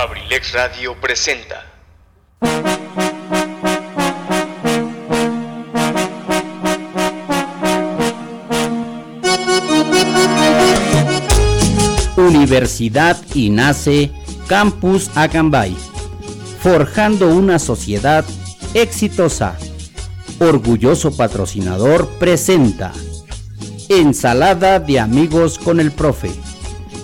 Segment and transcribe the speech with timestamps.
[0.00, 1.66] Abrilex Radio presenta.
[12.16, 14.12] Universidad y nace
[14.46, 15.76] Campus Acambay,
[16.62, 18.24] forjando una sociedad
[18.74, 19.56] exitosa.
[20.38, 22.92] Orgulloso patrocinador presenta
[23.88, 26.30] Ensalada de amigos con el profe,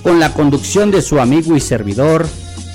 [0.04, 2.28] con la conducción de su amigo y servidor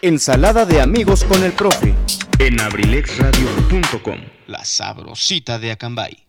[0.00, 1.92] Ensalada de amigos con el profe.
[2.38, 4.18] en abrilexradio.com.
[4.46, 6.24] La sabrosita de Acambay.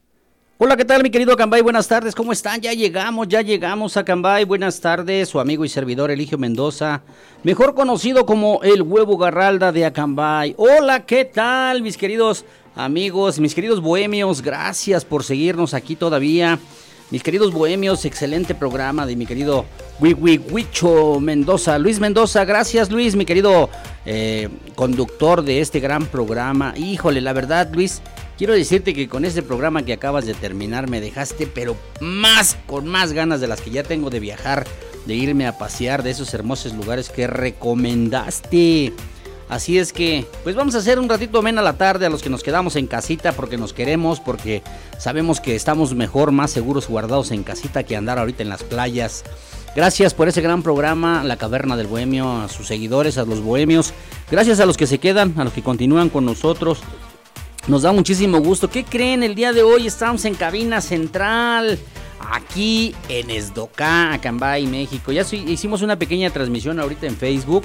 [0.57, 1.61] Hola, ¿qué tal mi querido Acambay?
[1.61, 2.61] Buenas tardes, ¿cómo están?
[2.61, 4.43] Ya llegamos, ya llegamos a Acambay.
[4.43, 7.03] Buenas tardes, su amigo y servidor Eligio Mendoza,
[7.43, 10.55] mejor conocido como el huevo garralda de Acambay.
[10.57, 14.41] Hola, ¿qué tal mis queridos amigos, mis queridos bohemios?
[14.41, 16.57] Gracias por seguirnos aquí todavía.
[17.11, 19.65] Mis queridos bohemios, excelente programa de mi querido
[19.99, 21.79] Wicho Mendoza.
[21.79, 23.71] Luis Mendoza, gracias Luis, mi querido
[24.05, 26.75] eh, conductor de este gran programa.
[26.77, 28.03] Híjole, la verdad Luis,
[28.37, 32.85] quiero decirte que con este programa que acabas de terminar me dejaste, pero más, con
[32.85, 34.67] más ganas de las que ya tengo de viajar,
[35.07, 38.93] de irme a pasear de esos hermosos lugares que recomendaste.
[39.49, 42.29] Así es que, pues vamos a hacer un ratito amena la tarde a los que
[42.29, 44.61] nos quedamos en casita porque nos queremos, porque
[44.99, 49.23] sabemos que estamos mejor, más seguros guardados en casita que andar ahorita en las playas.
[49.75, 53.91] Gracias por ese gran programa, La Caverna del Bohemio, a sus seguidores, a los bohemios.
[54.29, 56.79] Gracias a los que se quedan, a los que continúan con nosotros.
[57.67, 58.69] Nos da muchísimo gusto.
[58.69, 59.23] ¿Qué creen?
[59.23, 61.79] El día de hoy estamos en cabina central.
[62.31, 65.11] Aquí en Esdocá, Acambay, México.
[65.11, 67.63] Ya hicimos una pequeña transmisión ahorita en Facebook.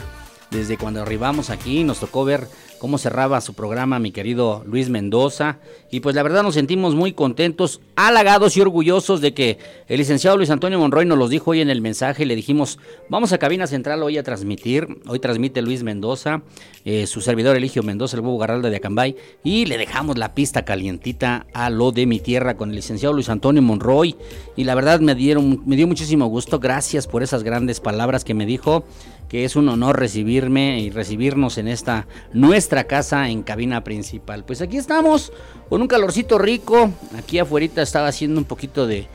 [0.50, 2.47] Desde cuando arribamos aquí nos tocó ver
[2.84, 5.59] cómo cerraba su programa mi querido Luis Mendoza.
[5.91, 10.37] Y pues la verdad nos sentimos muy contentos, halagados y orgullosos de que el licenciado
[10.37, 12.27] Luis Antonio Monroy nos los dijo hoy en el mensaje.
[12.27, 12.78] Le dijimos,
[13.09, 15.00] vamos a cabina central hoy a transmitir.
[15.06, 16.43] Hoy transmite Luis Mendoza,
[16.84, 19.16] eh, su servidor Eligio Mendoza, el huevo Garralda de Acambay.
[19.43, 23.31] Y le dejamos la pista calientita a lo de mi tierra con el licenciado Luis
[23.31, 24.15] Antonio Monroy.
[24.56, 26.60] Y la verdad me, dieron, me dio muchísimo gusto.
[26.60, 28.84] Gracias por esas grandes palabras que me dijo
[29.28, 34.44] que es un honor recibirme y recibirnos en esta nuestra casa en cabina principal.
[34.44, 35.32] Pues aquí estamos
[35.68, 36.90] con un calorcito rico.
[37.16, 39.08] Aquí afuera estaba haciendo un poquito de,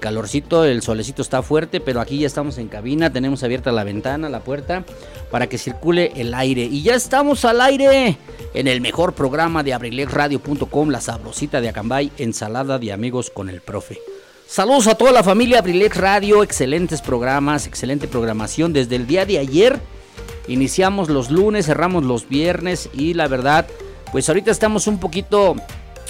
[0.00, 4.28] calorcito, el solecito está fuerte, pero aquí ya estamos en cabina, tenemos abierta la ventana,
[4.28, 4.84] la puerta,
[5.30, 6.64] para que circule el aire.
[6.64, 8.18] Y ya estamos al aire
[8.54, 13.60] en el mejor programa de abrilexradio.com, la sabrosita de Acambay, ensalada de amigos con el
[13.60, 13.98] profe.
[14.46, 18.72] Saludos a toda la familia Abrilex Radio, excelentes programas, excelente programación.
[18.72, 19.80] Desde el día de ayer
[20.46, 23.66] iniciamos los lunes, cerramos los viernes y la verdad,
[24.12, 25.56] pues ahorita estamos un poquito,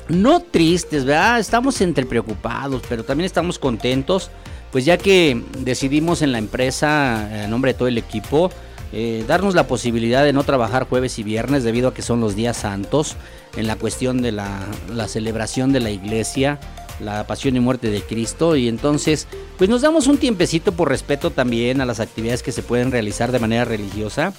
[0.08, 1.38] no tristes, ¿verdad?
[1.38, 4.30] Estamos entre preocupados, pero también estamos contentos,
[4.72, 8.50] pues ya que decidimos en la empresa, en nombre de todo el equipo,
[8.92, 12.36] eh, darnos la posibilidad de no trabajar jueves y viernes debido a que son los
[12.36, 13.16] días santos
[13.56, 16.58] en la cuestión de la celebración de la iglesia
[17.00, 19.26] la pasión y muerte de Cristo y entonces
[19.58, 23.32] pues nos damos un tiempecito por respeto también a las actividades que se pueden realizar
[23.32, 24.32] de manera religiosa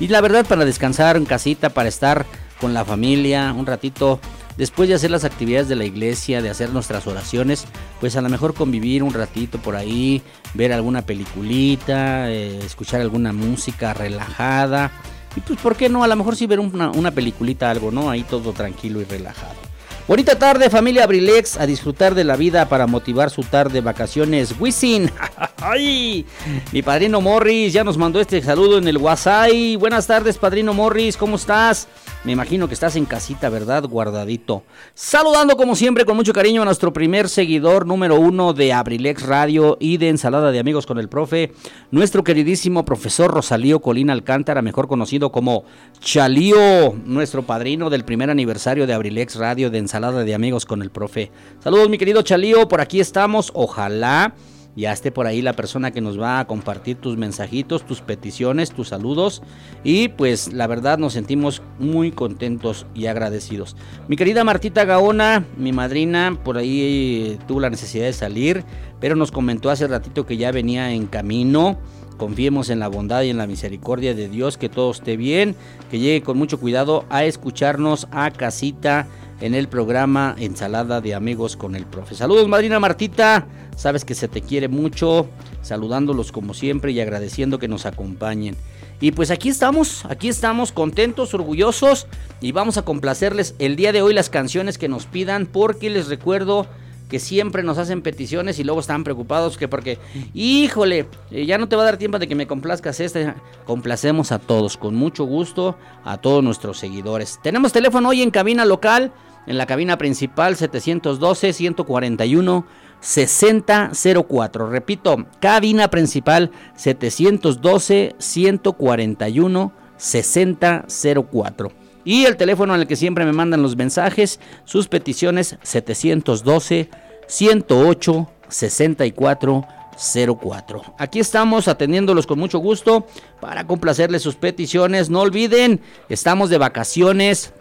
[0.00, 2.26] y la verdad para descansar en casita, para estar
[2.60, 4.20] con la familia un ratito
[4.56, 7.64] después de hacer las actividades de la iglesia, de hacer nuestras oraciones,
[8.00, 10.22] pues a lo mejor convivir un ratito por ahí,
[10.54, 14.92] ver alguna peliculita, eh, escuchar alguna música relajada
[15.36, 18.10] y pues por qué no, a lo mejor sí ver una, una peliculita algo, ¿no?
[18.10, 19.71] Ahí todo tranquilo y relajado.
[20.08, 24.52] Bonita tarde, familia Abrilex, a disfrutar de la vida para motivar su tarde vacaciones.
[24.58, 25.08] Wisin,
[25.58, 26.26] ¡ay!
[26.72, 29.50] Mi padrino Morris ya nos mandó este saludo en el WhatsApp.
[29.78, 31.86] Buenas tardes, padrino Morris, ¿cómo estás?
[32.24, 33.82] Me imagino que estás en casita, ¿verdad?
[33.88, 34.62] Guardadito.
[34.94, 39.76] Saludando como siempre con mucho cariño a nuestro primer seguidor número uno de Abrilex Radio
[39.80, 41.52] y de Ensalada de Amigos con el Profe,
[41.90, 45.64] nuestro queridísimo profesor Rosalío Colina Alcántara, mejor conocido como
[45.98, 50.92] Chalío, nuestro padrino del primer aniversario de Abrilex Radio de Ensalada de Amigos con el
[50.92, 51.32] Profe.
[51.58, 54.32] Saludos mi querido Chalío, por aquí estamos, ojalá
[54.74, 58.70] ya esté por ahí la persona que nos va a compartir tus mensajitos, tus peticiones,
[58.70, 59.42] tus saludos.
[59.84, 63.76] Y pues la verdad nos sentimos muy contentos y agradecidos.
[64.08, 68.64] Mi querida Martita Gaona, mi madrina, por ahí eh, tuvo la necesidad de salir,
[69.00, 71.78] pero nos comentó hace ratito que ya venía en camino
[72.22, 75.56] confiemos en la bondad y en la misericordia de Dios, que todo esté bien,
[75.90, 79.08] que llegue con mucho cuidado a escucharnos a casita
[79.42, 82.14] en el programa Ensalada de Amigos con el Profe.
[82.14, 85.28] Saludos, madrina Martita, sabes que se te quiere mucho,
[85.62, 88.56] saludándolos como siempre y agradeciendo que nos acompañen.
[89.00, 92.06] Y pues aquí estamos, aquí estamos contentos, orgullosos
[92.40, 96.06] y vamos a complacerles el día de hoy las canciones que nos pidan porque les
[96.06, 96.68] recuerdo
[97.12, 99.98] que siempre nos hacen peticiones y luego están preocupados que porque,
[100.32, 103.34] híjole, eh, ya no te va a dar tiempo de que me complazcas esta.
[103.66, 107.38] Complacemos a todos, con mucho gusto, a todos nuestros seguidores.
[107.42, 109.12] Tenemos teléfono hoy en cabina local,
[109.46, 112.64] en la cabina principal 712-141.
[113.02, 114.70] 6004.
[114.70, 121.72] Repito, cabina principal 712-141 6004.
[122.04, 126.90] Y el teléfono el que siempre me mandan los mensajes, sus peticiones 712
[127.26, 130.82] 108 6404.
[130.98, 133.06] Aquí estamos atendiéndolos con mucho gusto
[133.40, 135.10] para complacerles sus peticiones.
[135.10, 137.54] No olviden, estamos de vacaciones.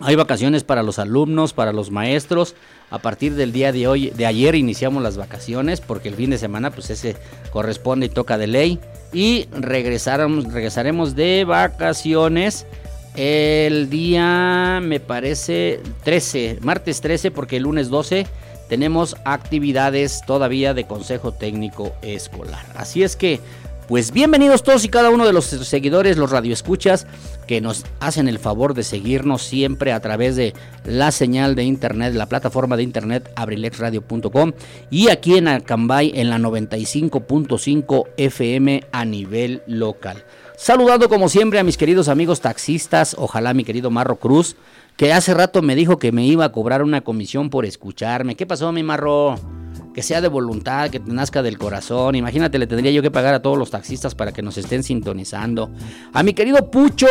[0.00, 2.54] Hay vacaciones para los alumnos, para los maestros.
[2.90, 6.38] A partir del día de hoy, de ayer iniciamos las vacaciones porque el fin de
[6.38, 7.16] semana pues ese
[7.52, 8.80] corresponde y toca de ley
[9.12, 12.66] y regresaremos, regresaremos de vacaciones
[13.14, 18.26] el día me parece 13, martes 13 porque el lunes 12
[18.68, 22.64] tenemos actividades todavía de Consejo Técnico Escolar.
[22.74, 23.38] Así es que
[23.86, 27.06] pues bienvenidos todos y cada uno de los seguidores, los radioescuchas,
[27.46, 30.54] que nos hacen el favor de seguirnos siempre a través de
[30.84, 34.52] la señal de internet, la plataforma de internet abrilexradio.com
[34.90, 40.24] y aquí en Acambay en la 95.5 FM a nivel local.
[40.56, 44.56] Saludando como siempre a mis queridos amigos taxistas, ojalá mi querido Marro Cruz,
[44.96, 48.36] que hace rato me dijo que me iba a cobrar una comisión por escucharme.
[48.36, 49.63] ¿Qué pasó, mi Marro?
[49.94, 52.16] Que sea de voluntad, que te nazca del corazón.
[52.16, 55.70] Imagínate, le tendría yo que pagar a todos los taxistas para que nos estén sintonizando.
[56.12, 57.06] A mi querido Pucho,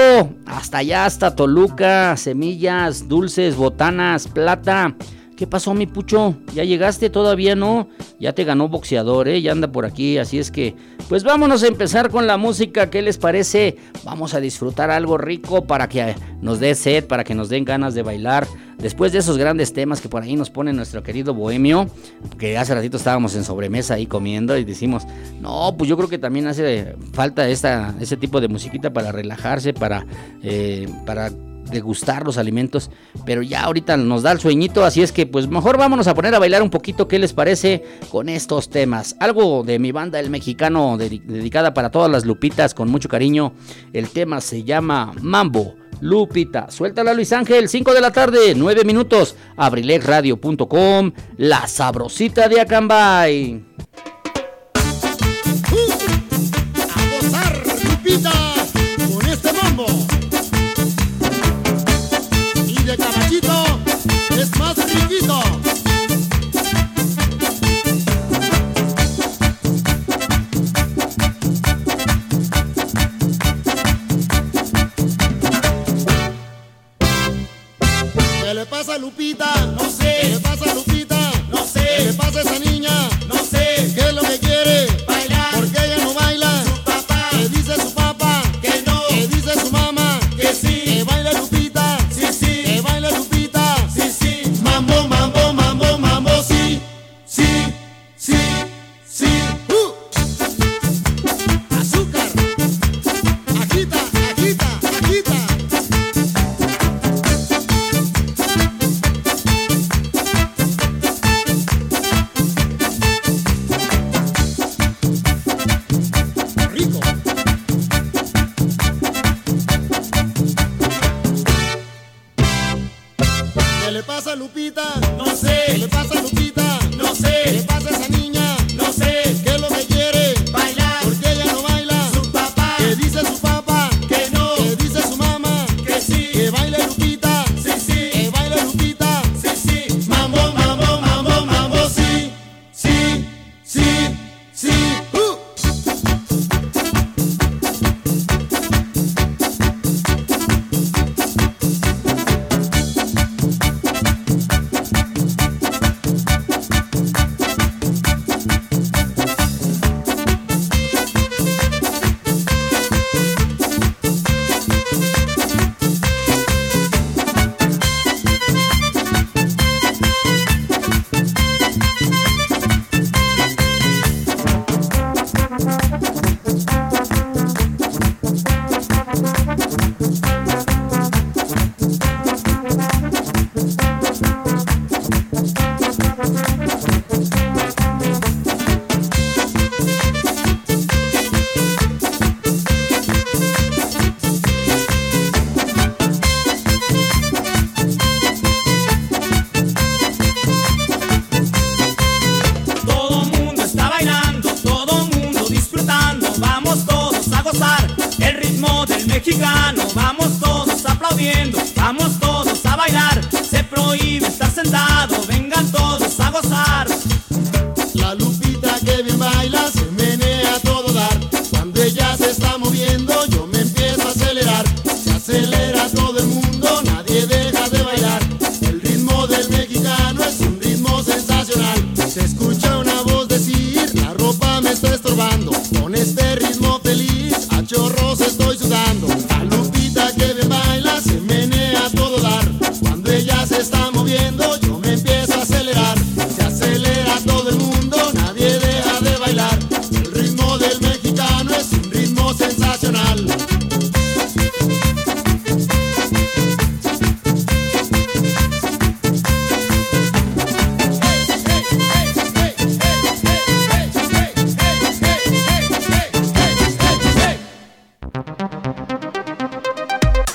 [0.45, 4.95] hasta allá, hasta Toluca, semillas, dulces, botanas, plata.
[5.35, 6.35] ¿Qué pasó, mi pucho?
[6.53, 7.09] ¿Ya llegaste?
[7.09, 7.87] ¿Todavía no?
[8.19, 9.41] Ya te ganó boxeador, ¿eh?
[9.41, 10.17] Ya anda por aquí.
[10.17, 10.75] Así es que,
[11.09, 12.89] pues vámonos a empezar con la música.
[12.89, 13.77] ¿Qué les parece?
[14.03, 17.95] Vamos a disfrutar algo rico para que nos dé sed, para que nos den ganas
[17.95, 18.47] de bailar.
[18.77, 21.89] Después de esos grandes temas que por ahí nos pone nuestro querido Bohemio,
[22.37, 25.03] que hace ratito estábamos en sobremesa ahí comiendo y decimos,
[25.41, 29.73] no, pues yo creo que también hace falta esta, ese tipo de musiquita para relajarse,
[29.73, 30.05] para,
[30.41, 31.31] eh, para
[31.69, 32.89] degustar los alimentos,
[33.25, 36.35] pero ya ahorita nos da el sueñito, así es que pues mejor vámonos a poner
[36.35, 39.15] a bailar un poquito, ¿qué les parece con estos temas?
[39.19, 43.53] Algo de mi banda El Mexicano dedicada para todas las lupitas con mucho cariño.
[43.93, 45.75] El tema se llama Mambo.
[46.01, 53.63] Lupita, suéltala Luis Ángel, 5 de la tarde, 9 minutos, abrilexradio.com, la sabrosita de Acambay.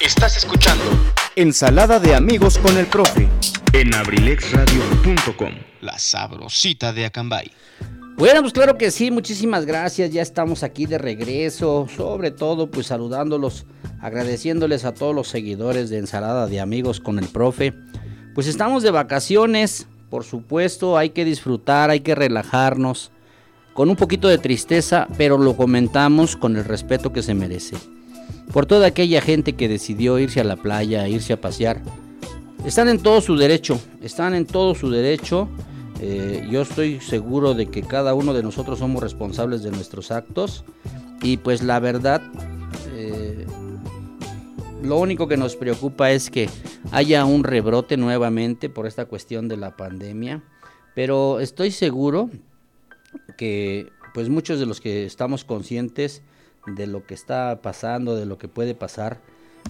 [0.08, 0.84] Estás escuchando
[1.36, 3.28] Ensalada de amigos con el profe.
[3.74, 5.50] en abrilexradio.com.
[5.82, 7.52] La sabrosita de Acambay.
[8.16, 10.10] Bueno, pues claro que sí, muchísimas gracias.
[10.10, 11.88] Ya estamos aquí de regreso.
[11.94, 13.66] Sobre todo, pues saludándolos,
[14.00, 17.74] agradeciéndoles a todos los seguidores de Ensalada de Amigos con el Profe.
[18.34, 23.12] Pues estamos de vacaciones, por supuesto, hay que disfrutar, hay que relajarnos.
[23.74, 27.76] Con un poquito de tristeza, pero lo comentamos con el respeto que se merece.
[28.52, 31.82] Por toda aquella gente que decidió irse a la playa, irse a pasear.
[32.64, 35.48] Están en todo su derecho, están en todo su derecho.
[36.00, 40.64] Eh, yo estoy seguro de que cada uno de nosotros somos responsables de nuestros actos.
[41.22, 42.22] Y pues la verdad,
[42.94, 43.46] eh,
[44.82, 46.48] lo único que nos preocupa es que
[46.92, 50.42] haya un rebrote nuevamente por esta cuestión de la pandemia.
[50.94, 52.30] Pero estoy seguro
[53.36, 56.22] que pues muchos de los que estamos conscientes
[56.74, 59.20] de lo que está pasando, de lo que puede pasar,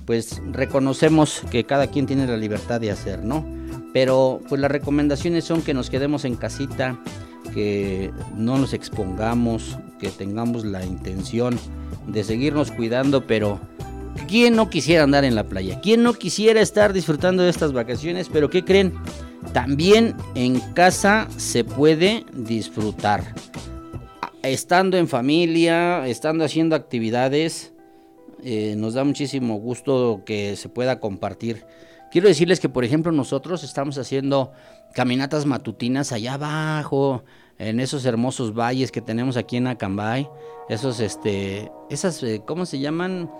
[0.05, 3.45] pues reconocemos que cada quien tiene la libertad de hacer, ¿no?
[3.93, 6.99] Pero pues las recomendaciones son que nos quedemos en casita,
[7.53, 11.59] que no nos expongamos, que tengamos la intención
[12.07, 13.61] de seguirnos cuidando, pero
[14.29, 15.81] ¿quién no quisiera andar en la playa?
[15.81, 18.29] ¿Quién no quisiera estar disfrutando de estas vacaciones?
[18.33, 18.95] Pero ¿qué creen?
[19.53, 23.35] También en casa se puede disfrutar.
[24.43, 27.73] Estando en familia, estando haciendo actividades,
[28.45, 31.65] eh, nos da muchísimo gusto que se pueda compartir.
[32.13, 34.53] Quiero decirles que, por ejemplo, nosotros estamos haciendo
[34.95, 37.25] caminatas matutinas allá abajo,
[37.59, 40.29] en esos hermosos valles que tenemos aquí en Acambay.
[40.69, 43.31] Esos, este, esas, eh, ¿cómo se llaman?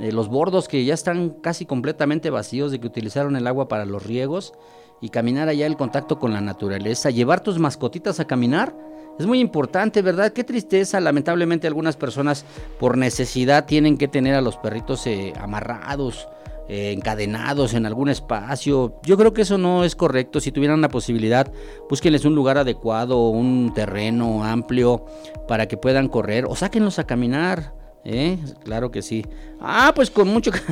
[0.00, 3.86] Eh, los bordos que ya están casi completamente vacíos de que utilizaron el agua para
[3.86, 4.54] los riegos
[5.00, 8.74] y caminar allá el contacto con la naturaleza, llevar tus mascotitas a caminar.
[9.18, 10.32] Es muy importante, ¿verdad?
[10.32, 11.00] Qué tristeza.
[11.00, 12.44] Lamentablemente algunas personas
[12.78, 16.28] por necesidad tienen que tener a los perritos eh, amarrados,
[16.68, 19.00] eh, encadenados en algún espacio.
[19.02, 20.40] Yo creo que eso no es correcto.
[20.40, 21.50] Si tuvieran la posibilidad,
[21.90, 25.04] búsquenles un lugar adecuado, un terreno amplio
[25.48, 27.74] para que puedan correr o sáquenlos a caminar.
[28.04, 28.38] ¿eh?
[28.64, 29.24] Claro que sí.
[29.60, 30.52] Ah, pues con mucho...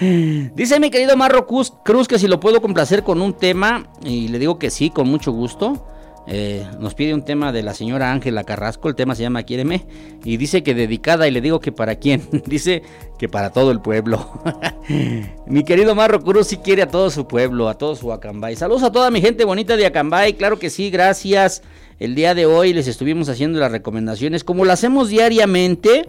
[0.00, 1.72] Dice mi querido Marro Cruz,
[2.08, 5.32] que si lo puedo complacer con un tema y le digo que sí, con mucho
[5.32, 5.86] gusto.
[6.28, 9.86] Eh, nos pide un tema de la señora Ángela Carrasco, el tema se llama Quiéreme
[10.24, 12.82] y dice que dedicada y le digo que para quién, dice
[13.16, 14.42] que para todo el pueblo.
[15.46, 18.56] mi querido Marro Cruz sí quiere a todo su pueblo, a todo su Acambay.
[18.56, 21.62] Saludos a toda mi gente bonita de Acambay, claro que sí, gracias.
[22.00, 26.08] El día de hoy les estuvimos haciendo las recomendaciones como lo hacemos diariamente,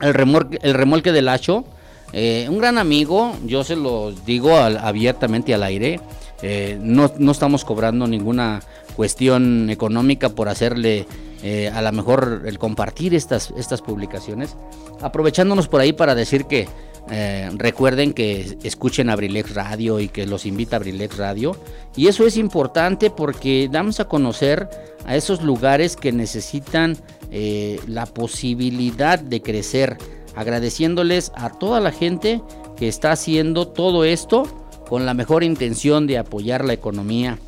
[0.00, 1.64] el remolque, el remolque del Hacho.
[2.12, 6.00] Eh, un gran amigo, yo se lo digo abiertamente al aire,
[6.42, 8.62] eh, no, no estamos cobrando ninguna
[8.96, 11.06] cuestión económica por hacerle
[11.42, 14.56] eh, a lo mejor el compartir estas, estas publicaciones.
[15.00, 16.66] Aprovechándonos por ahí para decir que
[17.10, 21.56] eh, recuerden que escuchen Abrilex Radio y que los invita a Abrilex Radio.
[21.94, 24.68] Y eso es importante porque damos a conocer
[25.04, 26.96] a esos lugares que necesitan
[27.30, 29.98] eh, la posibilidad de crecer.
[30.34, 32.42] Agradeciéndoles a toda la gente
[32.76, 34.44] que está haciendo todo esto
[34.88, 37.38] con la mejor intención de apoyar la economía.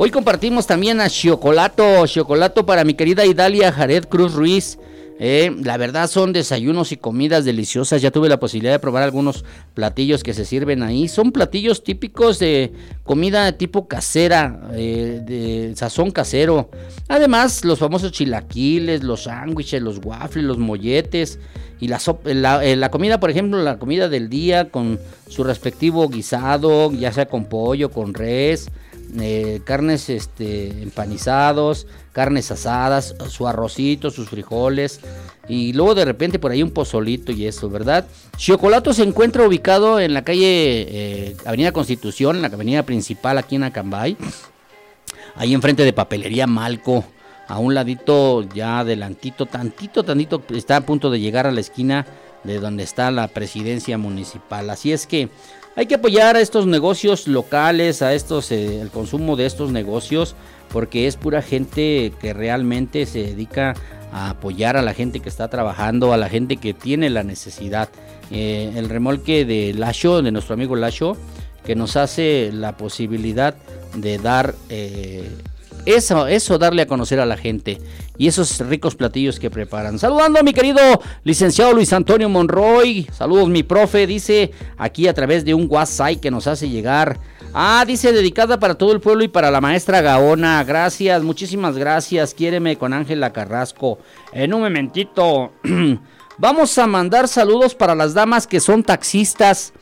[0.00, 4.78] Hoy compartimos también a Chocolato, Chocolato para mi querida Idalia Jared Cruz Ruiz.
[5.18, 8.00] Eh, la verdad son desayunos y comidas deliciosas.
[8.00, 11.08] Ya tuve la posibilidad de probar algunos platillos que se sirven ahí.
[11.08, 16.70] Son platillos típicos de comida tipo casera, eh, de sazón casero.
[17.08, 21.40] Además, los famosos chilaquiles, los sándwiches, los waffles, los molletes.
[21.80, 22.00] Y la,
[22.64, 27.26] eh, la comida, por ejemplo, la comida del día con su respectivo guisado, ya sea
[27.26, 28.70] con pollo, con res
[29.20, 35.00] eh, carnes este, empanizados, carnes asadas, su arrocito, sus frijoles
[35.48, 38.06] y luego de repente por ahí un pozolito y eso, ¿verdad?
[38.36, 43.56] Chocolato se encuentra ubicado en la calle eh, Avenida Constitución, en la avenida principal aquí
[43.56, 44.16] en Acambay,
[45.36, 47.04] ahí enfrente de Papelería Malco.
[47.50, 52.04] A un ladito, ya adelantito, tantito, tantito, está a punto de llegar a la esquina
[52.44, 54.68] de donde está la presidencia municipal.
[54.68, 55.30] Así es que
[55.78, 60.34] hay que apoyar a estos negocios locales, a estos, eh, el consumo de estos negocios,
[60.72, 63.74] porque es pura gente que realmente se dedica
[64.10, 67.90] a apoyar a la gente que está trabajando, a la gente que tiene la necesidad.
[68.32, 71.16] Eh, el remolque de Lasho, de nuestro amigo Lasho,
[71.64, 73.54] que nos hace la posibilidad
[73.94, 75.30] de dar eh,
[75.96, 77.78] eso, eso darle a conocer a la gente
[78.18, 79.98] y esos ricos platillos que preparan.
[79.98, 80.80] Saludando a mi querido
[81.24, 83.08] licenciado Luis Antonio Monroy.
[83.12, 87.18] Saludos mi profe, dice aquí a través de un WhatsApp que nos hace llegar.
[87.54, 90.62] Ah, dice dedicada para todo el pueblo y para la maestra Gaona.
[90.64, 92.34] Gracias, muchísimas gracias.
[92.34, 93.98] Quiéreme con Ángela Carrasco.
[94.32, 95.52] En un momentito.
[96.40, 99.72] Vamos a mandar saludos para las damas que son taxistas.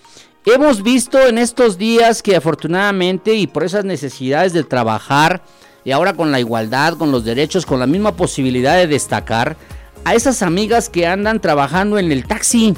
[0.46, 5.42] Hemos visto en estos días que afortunadamente y por esas necesidades de trabajar,
[5.86, 9.56] y ahora con la igualdad, con los derechos, con la misma posibilidad de destacar
[10.04, 12.74] a esas amigas que andan trabajando en el taxi.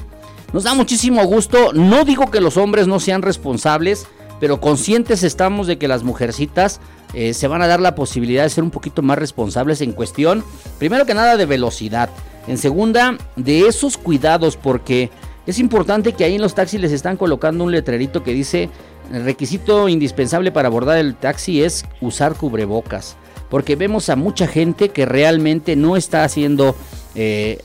[0.53, 4.07] Nos da muchísimo gusto, no digo que los hombres no sean responsables,
[4.41, 6.83] pero conscientes estamos de que las mujercitas
[7.15, 10.45] eh, se van a dar la posibilidad de ser un poquito más responsables en cuestión,
[10.79, 12.11] primero que nada de velocidad,
[12.47, 15.11] en segunda de esos cuidados, porque
[15.47, 18.69] es importante que ahí en los taxis les están colocando un letrerito que dice
[19.12, 23.16] el requisito indispensable para abordar el taxi es usar cubrebocas,
[23.49, 26.75] porque vemos a mucha gente que realmente no está haciendo
[27.14, 27.59] eh,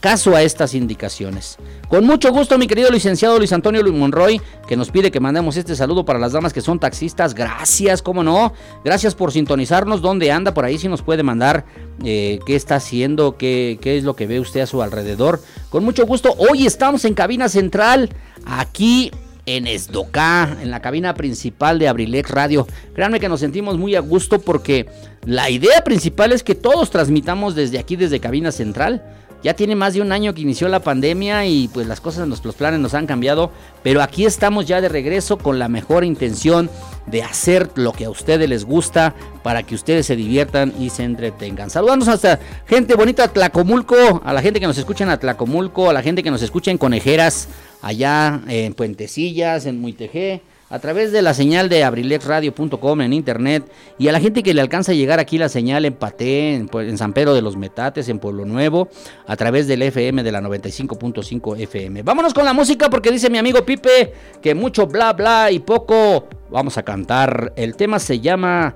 [0.00, 1.58] caso a estas indicaciones.
[1.88, 5.56] Con mucho gusto, mi querido licenciado Luis Antonio Luis Monroy, que nos pide que mandemos
[5.56, 7.34] este saludo para las damas que son taxistas.
[7.34, 8.52] Gracias, cómo no.
[8.82, 10.00] Gracias por sintonizarnos.
[10.00, 10.54] ¿Dónde anda?
[10.54, 11.66] Por ahí si nos puede mandar
[12.02, 15.42] eh, qué está haciendo, qué, qué es lo que ve usted a su alrededor.
[15.68, 16.34] Con mucho gusto.
[16.38, 18.08] Hoy estamos en cabina central,
[18.46, 19.10] aquí
[19.46, 22.66] en Esdocá, en la cabina principal de Abrilex Radio.
[22.94, 24.86] Créanme que nos sentimos muy a gusto porque
[25.24, 29.02] la idea principal es que todos transmitamos desde aquí, desde cabina central.
[29.42, 32.40] Ya tiene más de un año que inició la pandemia y pues las cosas, los
[32.54, 33.50] planes nos han cambiado,
[33.82, 36.70] pero aquí estamos ya de regreso con la mejor intención
[37.06, 41.04] de hacer lo que a ustedes les gusta para que ustedes se diviertan y se
[41.04, 41.68] entretengan.
[41.68, 46.00] Saludamos hasta gente bonita Tlacomulco, a la gente que nos escucha en Tlacomulco, a la
[46.00, 47.48] gente que nos escucha en Conejeras,
[47.84, 54.08] allá en Puentecillas, en Muitejé, a través de la señal de abrilexradio.com en internet y
[54.08, 57.12] a la gente que le alcanza a llegar aquí la señal en Paté, en, San
[57.12, 58.88] Pedro de los Metates, en Pueblo Nuevo,
[59.26, 62.02] a través del FM de la 95.5 FM.
[62.02, 66.26] Vámonos con la música porque dice mi amigo Pipe que mucho bla bla y poco
[66.50, 67.52] vamos a cantar.
[67.56, 68.74] El tema se llama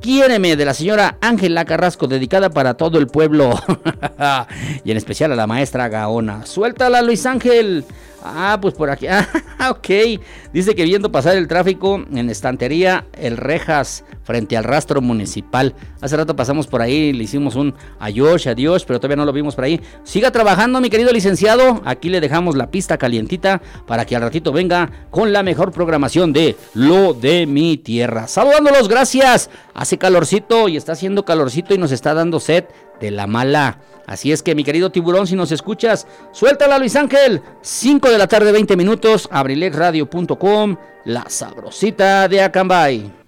[0.00, 3.54] Quiéreme de la señora Ángela Carrasco, dedicada para todo el pueblo
[4.84, 6.46] y en especial a la maestra Gaona.
[6.46, 7.84] Suéltala, Luis Ángel.
[8.22, 9.06] Ah, pues por aquí.
[9.62, 9.88] Ah, ok.
[10.54, 15.74] Dice que viendo pasar el tráfico en estantería El Rejas frente al rastro municipal.
[16.00, 19.54] Hace rato pasamos por ahí, le hicimos un adiós, adiós, pero todavía no lo vimos
[19.54, 19.78] por ahí.
[20.02, 21.82] Siga trabajando, mi querido licenciado.
[21.84, 26.32] Aquí le dejamos la pista calientita para que al ratito venga con la mejor programación
[26.32, 28.28] de Lo de mi tierra.
[28.28, 29.50] Saludándolos, gracias.
[29.74, 32.64] Hace calorcito y está haciendo calorcito y nos está dando sed
[33.00, 33.78] de la mala.
[34.06, 37.42] Así es que mi querido tiburón, si nos escuchas, suéltala Luis Ángel.
[37.62, 43.19] 5 de la tarde, 20 minutos, abrilexradio.com, la sabrosita de Acambay.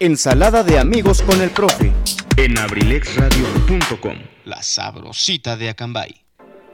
[0.00, 1.92] Ensalada de amigos con el profe.
[2.36, 4.14] en abrilexradio.com.
[4.44, 6.14] La sabrosita de Acambay.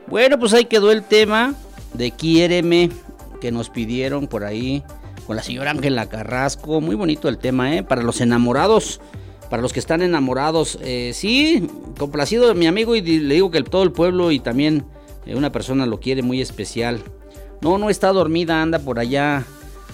[0.06, 1.54] Bueno, pues ahí quedó el tema
[1.94, 2.90] de Quiéreme
[3.40, 4.82] que nos pidieron por ahí
[5.26, 6.80] con la señora Ángela Carrasco.
[6.82, 7.82] Muy bonito el tema, ¿eh?
[7.82, 9.00] Para los enamorados,
[9.48, 10.78] para los que están enamorados.
[10.82, 11.66] Eh, sí,
[11.98, 14.84] complacido de mi amigo y le digo que el- todo el pueblo y también
[15.24, 17.00] eh, una persona lo quiere muy especial.
[17.62, 19.44] No, no está dormida, anda por allá,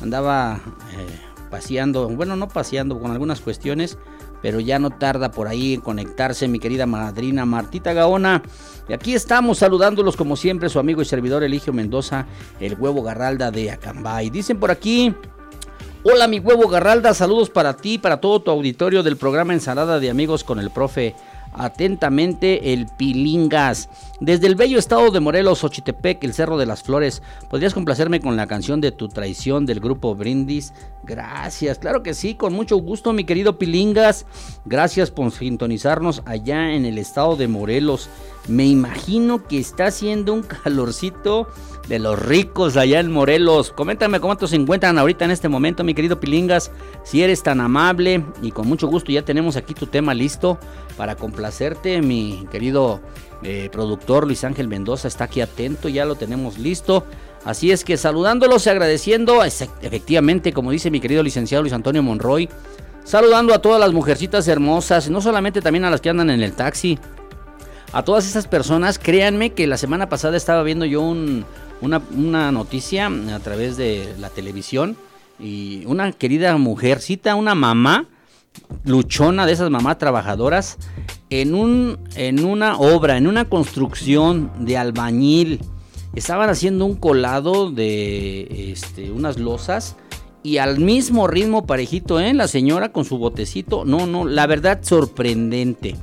[0.02, 0.60] andaba
[0.98, 3.98] eh, paseando, bueno, no paseando con algunas cuestiones,
[4.42, 8.42] pero ya no tarda por ahí en conectarse mi querida madrina Martita Gaona.
[8.88, 12.26] Y aquí estamos saludándolos como siempre, su amigo y servidor Eligio Mendoza,
[12.58, 14.30] el huevo Garralda de Acambay.
[14.30, 15.14] Dicen por aquí,
[16.02, 20.10] hola mi huevo Garralda, saludos para ti, para todo tu auditorio del programa Ensalada de
[20.10, 21.14] Amigos con el profe.
[21.52, 23.88] Atentamente, el Pilingas.
[24.20, 28.36] Desde el bello estado de Morelos, Xochitepec, el Cerro de las Flores, ¿podrías complacerme con
[28.36, 30.72] la canción de Tu Traición del grupo Brindis?
[31.02, 34.26] Gracias, claro que sí, con mucho gusto, mi querido Pilingas.
[34.64, 38.10] Gracias por sintonizarnos allá en el estado de Morelos.
[38.48, 41.46] Me imagino que está haciendo un calorcito
[41.88, 43.72] de los ricos allá en Morelos.
[43.72, 46.70] Coméntame cómo se encuentran ahorita en este momento, mi querido Pilingas.
[47.04, 50.58] Si eres tan amable y con mucho gusto ya tenemos aquí tu tema listo
[50.96, 53.00] para complacerte, mi querido
[53.42, 57.04] eh, productor Luis Ángel Mendoza está aquí atento, ya lo tenemos listo.
[57.44, 62.48] Así es que saludándolos y agradeciendo, efectivamente, como dice mi querido licenciado Luis Antonio Monroy,
[63.02, 66.52] saludando a todas las mujercitas hermosas, no solamente también a las que andan en el
[66.52, 66.98] taxi,
[67.92, 71.44] a todas esas personas, créanme que la semana pasada estaba viendo yo un-
[71.80, 74.96] una, noticia a través de la televisión
[75.38, 78.06] y una querida mujercita, una mamá
[78.84, 80.76] luchona de esas mamás trabajadoras
[81.30, 81.98] en un
[82.44, 85.60] una obra, en una construcción de albañil.
[86.14, 89.96] Estaban haciendo un colado de este, unas losas
[90.42, 92.34] y al mismo ritmo parejito, ¿eh?
[92.34, 93.84] La señora con su botecito.
[93.84, 95.94] No, no, la verdad sorprendente.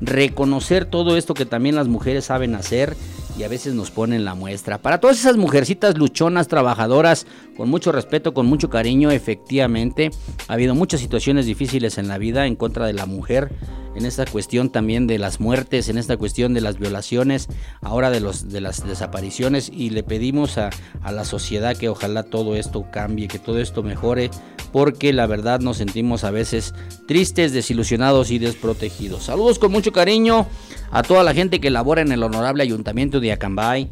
[0.00, 2.96] Reconocer todo esto que también las mujeres saben hacer
[3.38, 4.78] y a veces nos ponen la muestra.
[4.78, 7.26] Para todas esas mujercitas luchonas, trabajadoras,
[7.60, 10.10] con mucho respeto, con mucho cariño, efectivamente,
[10.48, 13.52] ha habido muchas situaciones difíciles en la vida en contra de la mujer.
[13.94, 17.48] en esta cuestión también de las muertes, en esta cuestión de las violaciones,
[17.82, 20.70] ahora de, los, de las desapariciones y le pedimos a,
[21.02, 24.30] a la sociedad que ojalá todo esto cambie, que todo esto mejore,
[24.72, 26.72] porque la verdad nos sentimos a veces
[27.06, 29.24] tristes, desilusionados y desprotegidos.
[29.24, 30.46] Saludos con mucho cariño
[30.92, 33.90] a toda la gente que labora en el honorable ayuntamiento de Acambay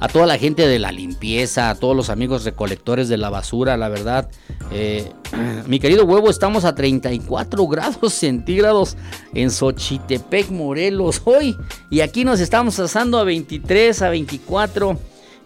[0.00, 3.76] a toda la gente de la limpieza, a todos los amigos recolectores de la basura,
[3.76, 4.28] la verdad.
[4.70, 5.12] eh,
[5.66, 8.96] mi querido huevo, estamos a 34 grados centígrados
[9.34, 11.56] en Xochitepec, Morelos, hoy.
[11.90, 14.98] Y aquí nos estamos asando a 23, a 24.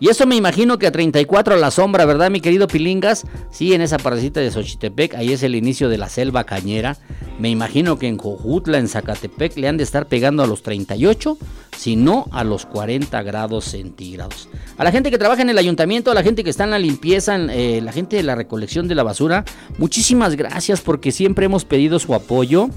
[0.02, 3.24] Y eso me imagino que a 34 a la sombra, ¿verdad, mi querido Pilingas?
[3.52, 6.96] Sí, en esa parecita de Xochitepec, ahí es el inicio de la selva cañera.
[7.38, 11.38] Me imagino que en Jojutla, en Zacatepec, le han de estar pegando a los 38,
[11.78, 14.48] si no a los 40 grados centígrados.
[14.76, 16.80] A la gente que trabaja en el ayuntamiento, a la gente que está en la
[16.80, 19.44] limpieza, en, eh, la gente de la recolección de la basura,
[19.78, 22.70] muchísimas gracias porque siempre hemos pedido su apoyo.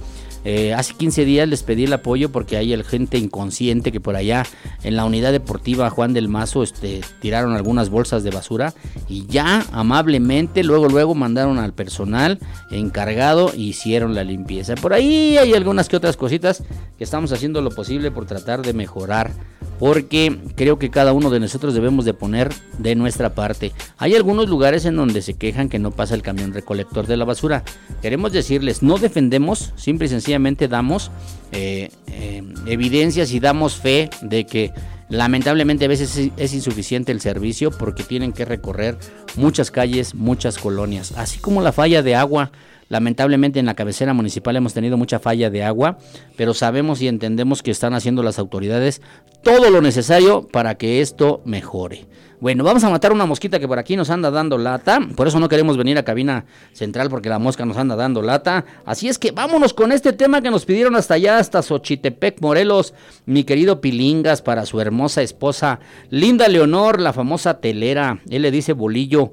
[0.46, 4.44] Eh, hace 15 días les pedí el apoyo porque hay gente inconsciente que por allá
[4.84, 8.76] en la unidad deportiva Juan del Mazo este, tiraron algunas bolsas de basura
[9.10, 14.76] y ya amablemente luego luego mandaron al personal encargado e hicieron la limpieza.
[14.76, 16.64] Por ahí hay algunas que otras cositas
[16.98, 19.32] que estamos haciendo lo posible por tratar de mejorar
[19.80, 23.72] porque creo que cada uno de nosotros debemos de poner de nuestra parte.
[23.98, 27.26] Hay algunos lugares en donde se quejan que no pasa el camión recolector de la
[27.26, 27.64] basura.
[28.02, 31.12] Queremos decirles, no defendemos, simple y sencillamente damos
[31.52, 34.72] eh, eh, evidencias y damos fe de que
[35.10, 38.98] lamentablemente a veces es- es insuficiente el servicio porque tienen que recorrer
[39.36, 42.52] muchas calles, muchas colonias, así como la falla de agua.
[42.90, 45.98] Lamentablemente en la cabecera municipal hemos tenido mucha falla de agua,
[46.36, 49.02] pero sabemos y entendemos que están haciendo las autoridades
[49.44, 52.08] todo lo necesario para que esto mejore.
[52.42, 55.40] Bueno, vamos a matar una mosquita que por aquí nos anda dando lata, por eso
[55.40, 58.66] no queremos venir a cabina central porque la mosca nos anda dando lata.
[58.86, 62.94] Así es que vámonos con este tema que nos pidieron hasta allá, hasta Xochitepec, Morelos,
[63.26, 68.20] mi querido Pilingas, para su hermosa esposa Linda Leonor, la famosa telera.
[68.30, 69.32] Él le dice bolillo.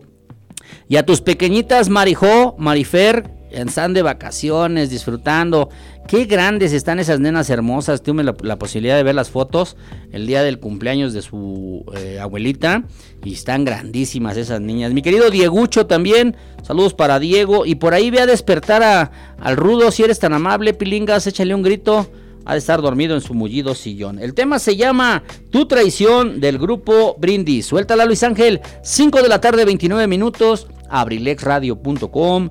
[0.88, 5.68] Y a tus pequeñitas Marijó, Marifer, están de vacaciones, disfrutando.
[6.08, 8.02] Qué grandes están esas nenas hermosas.
[8.02, 9.76] Tuve la, la posibilidad de ver las fotos
[10.10, 12.84] el día del cumpleaños de su eh, abuelita.
[13.24, 14.92] Y están grandísimas esas niñas.
[14.92, 16.36] Mi querido Diegucho también.
[16.62, 17.64] Saludos para Diego.
[17.66, 19.90] Y por ahí ve a despertar a- al rudo.
[19.92, 22.10] Si eres tan amable, Pilingas, échale un grito.
[22.44, 24.18] Ha de estar dormido en su mullido sillón.
[24.18, 27.66] El tema se llama Tu traición del grupo Brindis.
[27.66, 28.60] Suéltala Luis Ángel.
[28.82, 30.66] 5 de la tarde, 29 minutos.
[30.90, 32.50] Abrilexradio.com.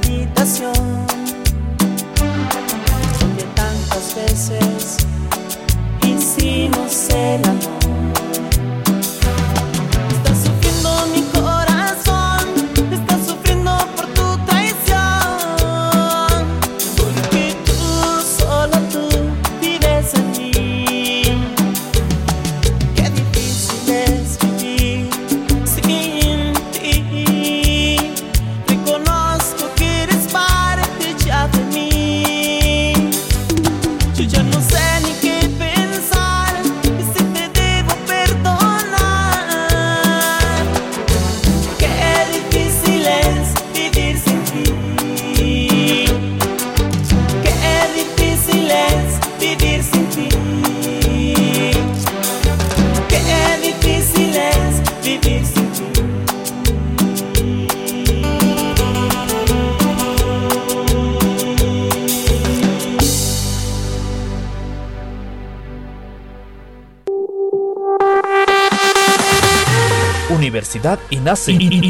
[0.00, 0.72] habitación
[3.20, 4.96] donde tantas veces
[6.02, 7.79] hicimos el amor.
[71.30, 71.89] Universidad INACE.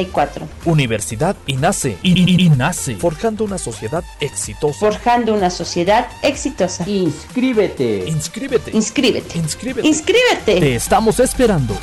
[2.03, 2.95] I- I- INACE.
[2.95, 4.79] Forjando una sociedad exitosa.
[4.79, 6.87] Forjando una sociedad exitosa.
[6.87, 8.05] Inscríbete.
[8.07, 8.71] Inscríbete.
[8.75, 9.37] Inscríbete.
[9.37, 9.87] Inscríbete.
[9.87, 10.59] Inscríbete.
[10.59, 11.75] Te estamos esperando.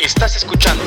[0.00, 0.84] Estás escuchando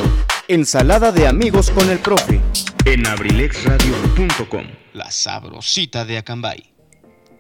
[0.48, 2.42] Ensalada de amigos con el profe.
[2.86, 4.66] en abrilexradio.com.
[4.94, 6.64] La sabrosita de Acambay.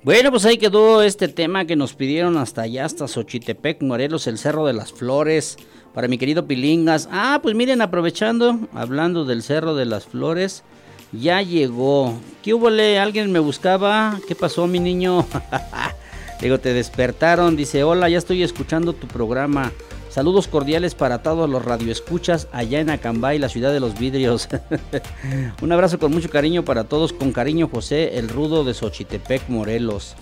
[0.01, 4.37] Bueno, pues ahí quedó este tema que nos pidieron hasta allá, hasta Xochitepec, Morelos, el
[4.37, 5.57] Cerro de las Flores,
[5.93, 7.09] para mi querido Pilingas.
[7.11, 10.63] Ah, pues miren, aprovechando, hablando del Cerro de las Flores,
[11.11, 12.17] ya llegó.
[12.41, 12.69] ¿Qué hubo?
[12.69, 14.21] ¿Alguien me buscaba?
[14.25, 15.27] ¿Qué pasó, mi niño?
[16.41, 17.57] Digo, te despertaron.
[17.57, 19.73] Dice, hola, ya estoy escuchando tu programa.
[20.09, 24.49] Saludos cordiales para todos los radioescuchas allá en Acambay, la ciudad de los vidrios.
[25.61, 27.13] Un abrazo con mucho cariño para todos.
[27.13, 30.15] Con cariño, José, el rudo de Xochitepec, Morelos.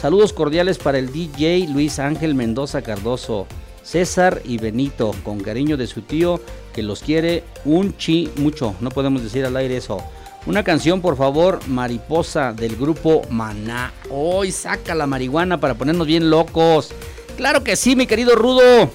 [0.00, 3.46] Saludos cordiales para el DJ Luis Ángel Mendoza Cardoso,
[3.82, 5.14] César y Benito.
[5.22, 6.40] Con cariño de su tío,
[6.74, 8.74] que los quiere un chi mucho.
[8.80, 9.98] No podemos decir al aire eso.
[10.46, 13.92] Una canción, por favor, Mariposa del grupo Maná.
[14.08, 16.90] Hoy saca la marihuana para ponernos bien locos.
[17.36, 18.90] Claro que sí, mi querido Rudo.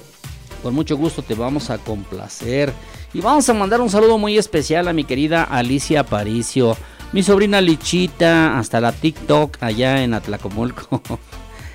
[0.62, 2.72] Con mucho gusto te vamos a complacer.
[3.12, 6.76] Y vamos a mandar un saludo muy especial a mi querida Alicia Aparicio.
[7.12, 11.02] Mi sobrina Lichita, hasta la TikTok allá en Atlacomulco.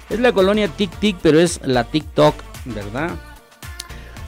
[0.10, 2.34] Es la colonia Tic Tic, pero es la TikTok,
[2.64, 3.12] ¿verdad?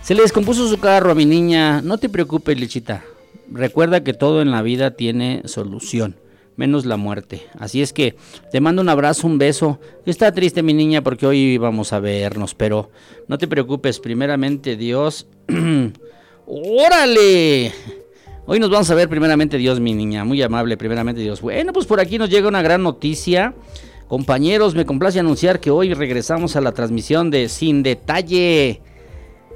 [0.03, 1.81] Se le descompuso su carro a mi niña.
[1.81, 3.05] No te preocupes, Lichita.
[3.49, 6.17] Recuerda que todo en la vida tiene solución,
[6.59, 7.47] menos la muerte.
[7.57, 8.15] Así es que
[8.51, 9.79] te mando un abrazo, un beso.
[10.05, 12.91] Está triste mi niña porque hoy vamos a vernos, pero
[13.29, 13.99] no te preocupes.
[13.99, 15.25] Primeramente Dios.
[16.45, 17.71] ¡Órale!
[18.45, 20.25] Hoy nos vamos a ver primeramente Dios, mi niña.
[20.25, 21.39] Muy amable, primeramente Dios.
[21.39, 23.53] Bueno, pues por aquí nos llega una gran noticia.
[24.09, 28.81] Compañeros, me complace anunciar que hoy regresamos a la transmisión de Sin Detalle.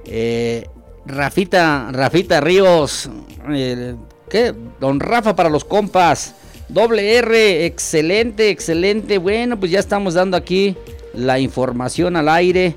[0.06, 0.68] Eh,
[1.06, 3.10] Rafita, Rafita Ríos.
[3.49, 3.95] eh,
[4.30, 4.54] ¿Qué?
[4.80, 6.36] Don Rafa para los compas.
[6.74, 9.19] Doble R, excelente, excelente.
[9.19, 10.76] Bueno, pues ya estamos dando aquí
[11.13, 12.76] la información al aire.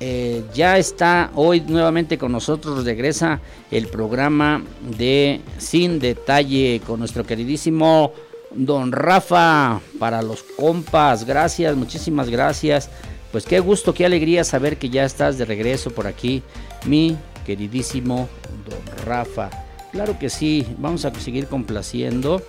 [0.00, 4.64] Eh, ya está hoy nuevamente con nosotros, regresa el programa
[4.98, 8.12] de Sin Detalle con nuestro queridísimo
[8.50, 11.24] Don Rafa para los compas.
[11.24, 12.90] Gracias, muchísimas gracias.
[13.30, 16.42] Pues qué gusto, qué alegría saber que ya estás de regreso por aquí,
[16.86, 17.16] mi
[17.46, 18.28] queridísimo
[18.68, 19.48] Don Rafa.
[19.92, 22.42] Claro que sí, vamos a seguir complaciendo.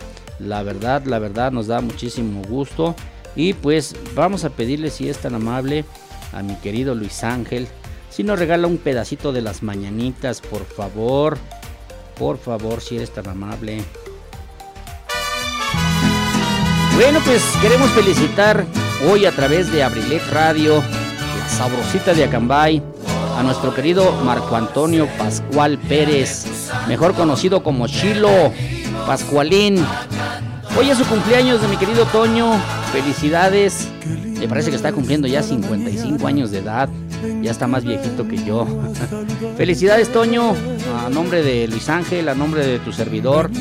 [0.46, 2.96] La verdad, la verdad nos da muchísimo gusto.
[3.36, 5.86] Y pues vamos a pedirle si es tan amable
[6.34, 7.68] a mi querido Luis Ángel.
[8.10, 11.38] Si nos regala un pedacito de las mañanitas, por favor.
[12.18, 13.84] Por favor, si eres tan amable.
[16.96, 18.66] Bueno, pues queremos felicitar
[19.10, 20.84] hoy a través de Abrilet Radio,
[21.40, 22.84] la sabrosita de Acambay,
[23.36, 26.46] a nuestro querido Marco Antonio Pascual Pérez,
[26.88, 28.54] mejor conocido como Chilo
[29.06, 29.84] Pascualín.
[30.78, 32.54] Hoy es su cumpleaños de mi querido Toño.
[32.92, 33.90] Felicidades.
[34.40, 36.90] Me parece que está cumpliendo ya 55 años de edad.
[37.42, 38.68] Ya está más viejito que yo.
[39.58, 40.54] Felicidades, Toño.
[41.06, 43.52] A nombre de Luis Ángel, a nombre de tu servidor,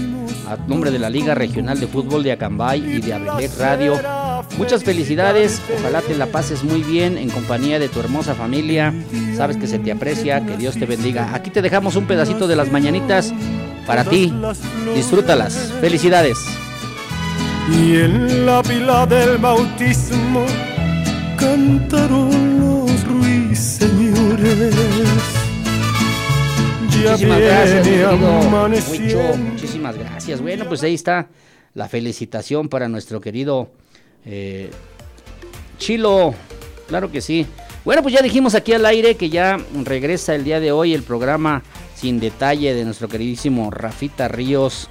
[0.49, 4.01] a nombre de la Liga Regional de Fútbol de Acambay y de Abrilet Radio.
[4.59, 5.61] Muchas felicidades.
[5.79, 8.95] Ojalá te la pases muy bien en compañía de tu hermosa familia.
[9.37, 10.45] Sabes que se te aprecia.
[10.47, 11.35] Que Dios te bendiga.
[11.35, 13.33] Aquí te dejamos un pedacito de las mañanitas
[13.87, 14.33] para ti.
[14.95, 15.73] Disfrútalas.
[15.81, 16.39] Felicidades.
[17.71, 20.45] Y en la pila del bautismo
[21.37, 24.75] cantaron los ruiseñores.
[27.03, 29.37] Ya Muchísimas gracias, querido amaneciendo.
[29.37, 30.41] Muchísimas gracias.
[30.41, 31.29] Bueno, pues ahí está
[31.75, 33.71] la felicitación para nuestro querido
[34.25, 34.71] eh,
[35.79, 36.35] Chilo.
[36.87, 37.47] Claro que sí.
[37.85, 41.03] Bueno, pues ya dijimos aquí al aire que ya regresa el día de hoy el
[41.03, 41.63] programa
[42.03, 44.89] sin detalle de nuestro queridísimo Rafita Ríos.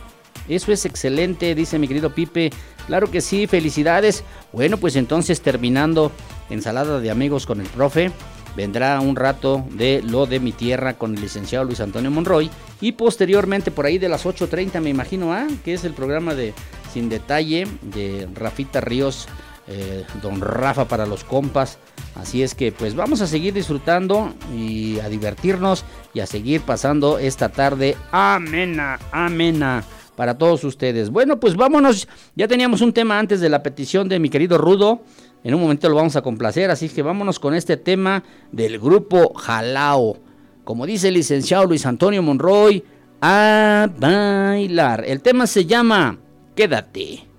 [0.48, 2.52] Eso es excelente, dice mi querido Pipe.
[2.88, 4.24] Claro que sí, felicidades.
[4.54, 6.14] Bueno, pues entonces terminando
[6.50, 8.14] ensalada de amigos con el profe,
[8.56, 12.50] vendrá un rato de lo de mi tierra con el licenciado Luis Antonio Monroy
[12.80, 15.48] y posteriormente por ahí de las 8.30 me imagino, ¿ah?
[15.66, 16.54] que es el programa de
[16.94, 19.28] Sin Detalle de Rafita Ríos,
[19.68, 21.78] eh, Don Rafa para los compas.
[22.16, 27.20] Así es que pues vamos a seguir disfrutando y a divertirnos y a seguir pasando
[27.20, 29.84] esta tarde amena, amena
[30.16, 31.10] para todos ustedes.
[31.10, 32.08] Bueno, pues vámonos.
[32.36, 35.02] Ya teníamos un tema antes de la petición de mi querido Rudo.
[35.44, 39.34] En un momento lo vamos a complacer, así que vámonos con este tema del grupo
[39.34, 40.18] Jalao.
[40.64, 42.84] Como dice el licenciado Luis Antonio Monroy,
[43.22, 45.04] a bailar.
[45.08, 46.20] El tema se llama
[46.56, 47.31] Quédate.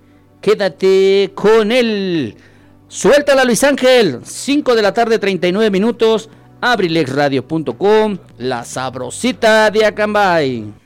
[0.42, 2.36] Quédate con él.
[2.88, 4.20] Suéltala Luis Ángel.
[4.24, 6.28] 5 de la tarde, 39 minutos.
[6.60, 8.18] Abrilexradio.com.
[8.38, 10.81] La sabrosita de Acambay.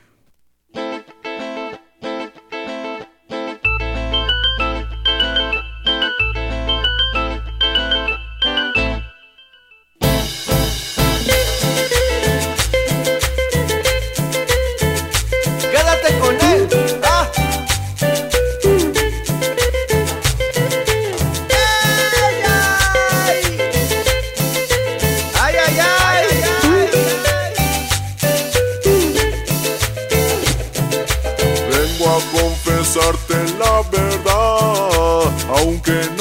[35.89, 36.16] Aunque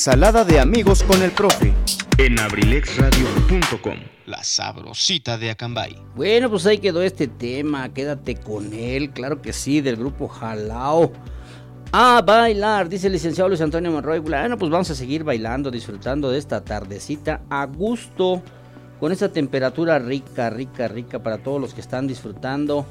[0.00, 1.74] Ensalada de amigos con el profe.
[2.16, 3.98] en abrilexradio.com.
[4.24, 5.94] La sabrosita de Acambay.
[6.16, 7.92] Bueno, pues ahí quedó este tema.
[7.92, 9.10] Quédate con él.
[9.10, 11.12] Claro que sí, del grupo Jalao.
[11.92, 14.20] a bailar, dice el licenciado Luis Antonio Monroy.
[14.20, 18.42] Bueno, pues vamos a seguir bailando, disfrutando de esta tardecita a gusto,
[19.00, 22.86] con esta temperatura rica, rica, rica para todos los que están disfrutando,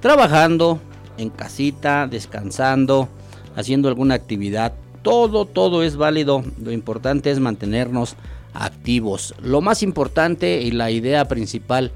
[0.00, 0.80] trabajando
[1.18, 3.08] en casita, descansando,
[3.54, 4.72] haciendo alguna actividad.
[5.08, 6.44] Todo, todo es válido.
[6.62, 8.16] Lo importante es mantenernos
[8.52, 9.34] activos.
[9.42, 11.92] Lo más importante y la idea principal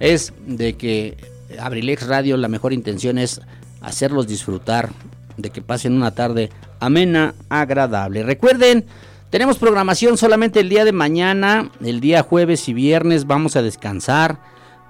[0.00, 1.16] es de que
[1.60, 3.40] Abrilex Radio, la mejor intención es
[3.80, 4.90] hacerlos disfrutar,
[5.36, 6.50] de que pasen una tarde
[6.80, 8.22] amena, agradable.
[8.22, 8.84] Recuerden,
[9.30, 14.40] tenemos programación solamente el día de mañana, el día jueves y viernes vamos a descansar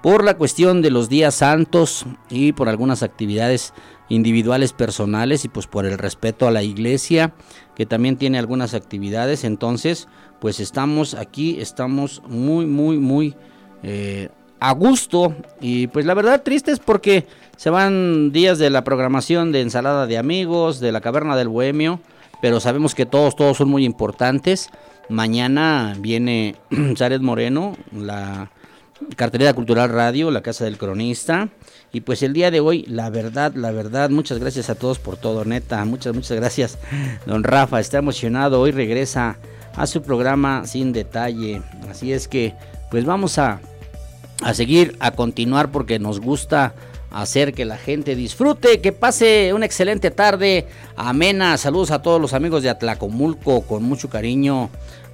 [0.01, 3.73] por la cuestión de los días santos y por algunas actividades
[4.09, 7.33] individuales personales y pues por el respeto a la iglesia
[7.75, 10.07] que también tiene algunas actividades entonces
[10.39, 13.35] pues estamos aquí estamos muy muy muy
[13.83, 14.29] eh,
[14.59, 17.27] a gusto y pues la verdad triste es porque
[17.57, 21.99] se van días de la programación de ensalada de amigos, de la caverna del bohemio,
[22.41, 24.69] pero sabemos que todos, todos son muy importantes.
[25.09, 26.55] Mañana viene
[26.97, 28.51] Zaret Moreno, la
[29.15, 31.49] cartelera cultural radio, la casa del cronista.
[31.93, 35.17] Y pues el día de hoy, la verdad, la verdad, muchas gracias a todos por
[35.17, 35.83] todo, neta.
[35.85, 36.77] Muchas, muchas gracias.
[37.25, 38.59] Don Rafa está emocionado.
[38.59, 39.37] Hoy regresa
[39.75, 41.61] a su programa sin detalle.
[41.89, 42.53] Así es que,
[42.89, 43.61] pues vamos a
[44.41, 46.73] a seguir, a continuar porque nos gusta
[47.11, 51.57] hacer que la gente disfrute, que pase una excelente tarde amena.
[51.57, 54.69] Saludos a todos los amigos de Atlacomulco con mucho cariño.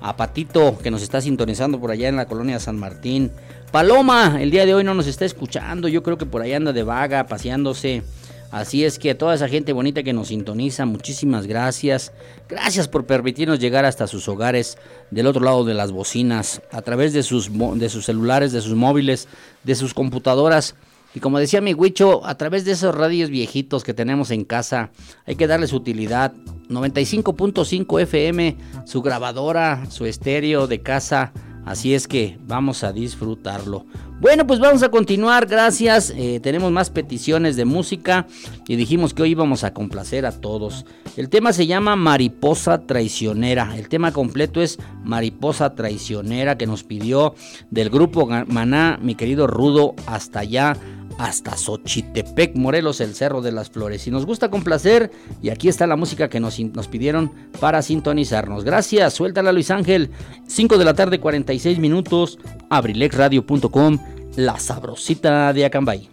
[0.05, 3.31] A Patito que nos está sintonizando por allá en la colonia San Martín.
[3.73, 6.73] Paloma, el día de hoy no nos está escuchando, yo creo que por ahí anda
[6.73, 8.03] de vaga, paseándose.
[8.51, 12.11] Así es que a toda esa gente bonita que nos sintoniza, muchísimas gracias.
[12.47, 14.77] Gracias por permitirnos llegar hasta sus hogares
[15.09, 18.75] del otro lado de las bocinas, a través de sus, de sus celulares, de sus
[18.75, 19.27] móviles,
[19.63, 20.75] de sus computadoras.
[21.15, 24.91] Y como decía mi Huicho, a través de esos radios viejitos que tenemos en casa,
[25.25, 26.31] hay que darles utilidad.
[26.69, 28.55] 95.5 FM,
[28.85, 31.33] su grabadora, su estéreo de casa.
[31.65, 33.85] Así es que vamos a disfrutarlo.
[34.19, 36.13] Bueno, pues vamos a continuar, gracias.
[36.15, 38.25] Eh, tenemos más peticiones de música
[38.67, 40.85] y dijimos que hoy íbamos a complacer a todos.
[41.17, 43.75] El tema se llama Mariposa Traicionera.
[43.77, 47.35] El tema completo es Mariposa Traicionera que nos pidió
[47.69, 50.77] del grupo Maná, mi querido Rudo, hasta allá
[51.17, 54.07] hasta Xochitepec, Morelos, el Cerro de las Flores.
[54.07, 55.11] Y nos gusta complacer,
[55.41, 58.63] y aquí está la música que nos, nos pidieron para sintonizarnos.
[58.63, 60.11] Gracias, suéltala Luis Ángel,
[60.47, 62.39] 5 de la tarde, 46 minutos,
[62.69, 63.99] abrilexradio.com,
[64.35, 66.09] la sabrosita de Acambay.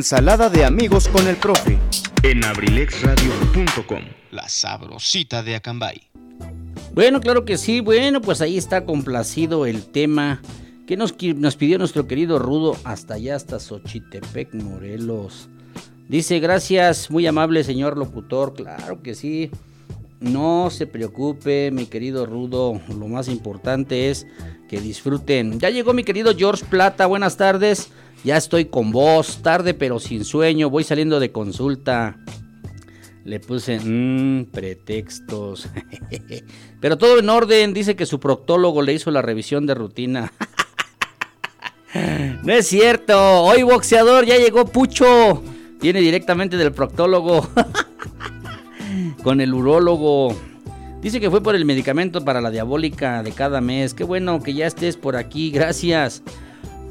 [0.00, 1.78] Ensalada de amigos con el profe.
[2.22, 4.02] en abrilexradio.com.
[4.30, 6.00] La sabrosita de Acambay.
[6.94, 7.80] Bueno, claro que sí.
[7.80, 10.40] Bueno, pues ahí está complacido el tema
[10.86, 15.50] que nos, nos pidió nuestro querido Rudo hasta allá, hasta Xochitepec, Morelos.
[16.08, 18.54] Dice, gracias, muy amable señor locutor.
[18.54, 19.50] Claro que sí.
[20.18, 22.80] No se preocupe, mi querido Rudo.
[22.88, 24.26] Lo más importante es
[24.66, 25.60] que disfruten.
[25.60, 27.04] Ya llegó mi querido George Plata.
[27.04, 27.89] Buenas tardes.
[28.24, 29.40] Ya estoy con vos.
[29.42, 30.70] Tarde pero sin sueño.
[30.70, 32.16] Voy saliendo de consulta.
[33.24, 35.68] Le puse mmm, pretextos.
[36.80, 37.74] Pero todo en orden.
[37.74, 40.32] Dice que su proctólogo le hizo la revisión de rutina.
[42.42, 43.42] no es cierto.
[43.42, 45.42] Hoy boxeador ya llegó Pucho.
[45.80, 47.48] Viene directamente del proctólogo.
[49.22, 50.34] Con el urólogo.
[51.02, 53.94] Dice que fue por el medicamento para la diabólica de cada mes.
[53.94, 55.50] Qué bueno que ya estés por aquí.
[55.50, 56.22] Gracias.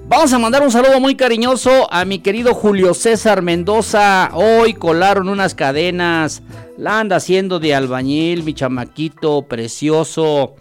[0.10, 4.32] Vamos a mandar un saludo muy cariñoso a mi querido Julio César Mendoza.
[4.34, 6.41] Hoy colaron unas cadenas.
[6.80, 10.55] La anda haciendo de albañil, mi chamaquito precioso.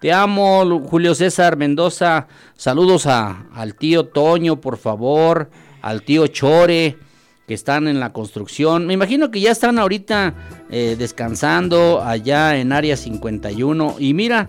[0.00, 2.28] Te amo, Julio César Mendoza.
[2.56, 5.50] Saludos a, al tío Toño, por favor.
[5.82, 6.96] Al tío Chore,
[7.46, 8.86] que están en la construcción.
[8.86, 10.32] Me imagino que ya están ahorita
[10.70, 13.96] eh, descansando allá en Área 51.
[13.98, 14.48] Y mira,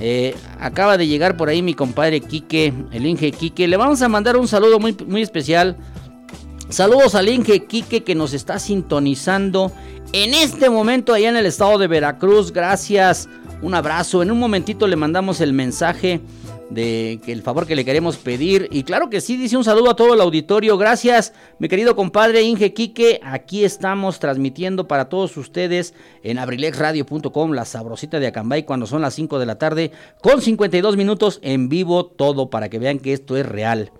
[0.00, 3.68] eh, acaba de llegar por ahí mi compadre Quique, el Inge Quique.
[3.68, 5.76] Le vamos a mandar un saludo muy, muy especial.
[6.70, 9.72] Saludos al Inge Quique que nos está sintonizando
[10.12, 12.52] en este momento allá en el estado de Veracruz.
[12.52, 13.28] Gracias.
[13.62, 14.22] Un abrazo.
[14.22, 16.20] En un momentito le mandamos el mensaje
[16.70, 18.68] de que el favor que le queremos pedir.
[18.70, 20.78] Y claro que sí, dice un saludo a todo el auditorio.
[20.78, 23.20] Gracias, mi querido compadre Inge Quique.
[23.22, 29.14] Aquí estamos transmitiendo para todos ustedes en abrilexradio.com, la sabrosita de Acambay, cuando son las
[29.14, 29.90] 5 de la tarde,
[30.22, 33.92] con 52 minutos en vivo, todo para que vean que esto es real.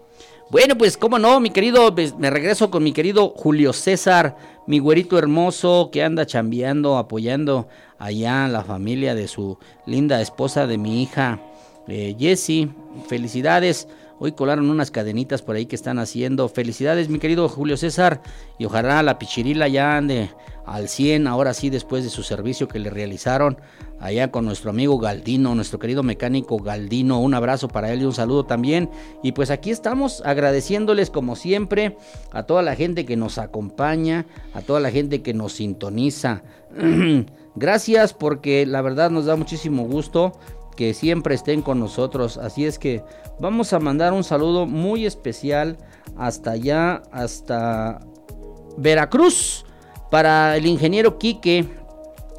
[0.50, 4.80] Bueno, pues cómo no, mi querido, pues, me regreso con mi querido Julio César, mi
[4.80, 7.68] güerito hermoso que anda chambeando, apoyando
[8.00, 11.40] allá a la familia de su linda esposa de mi hija.
[11.88, 12.70] Eh, Jessy,
[13.08, 13.88] felicidades.
[14.18, 16.48] Hoy colaron unas cadenitas por ahí que están haciendo.
[16.48, 18.20] Felicidades, mi querido Julio César.
[18.58, 20.30] Y ojalá la pichirila ya ande
[20.66, 23.56] al 100, ahora sí, después de su servicio que le realizaron
[23.98, 27.18] allá con nuestro amigo Galdino, nuestro querido mecánico Galdino.
[27.20, 28.90] Un abrazo para él y un saludo también.
[29.22, 31.96] Y pues aquí estamos agradeciéndoles como siempre
[32.30, 36.42] a toda la gente que nos acompaña, a toda la gente que nos sintoniza.
[37.56, 40.38] Gracias porque la verdad nos da muchísimo gusto
[40.76, 42.38] que siempre estén con nosotros.
[42.38, 43.02] Así es que
[43.38, 45.78] vamos a mandar un saludo muy especial
[46.16, 48.00] hasta allá, hasta
[48.76, 49.64] Veracruz,
[50.10, 51.66] para el ingeniero Quique,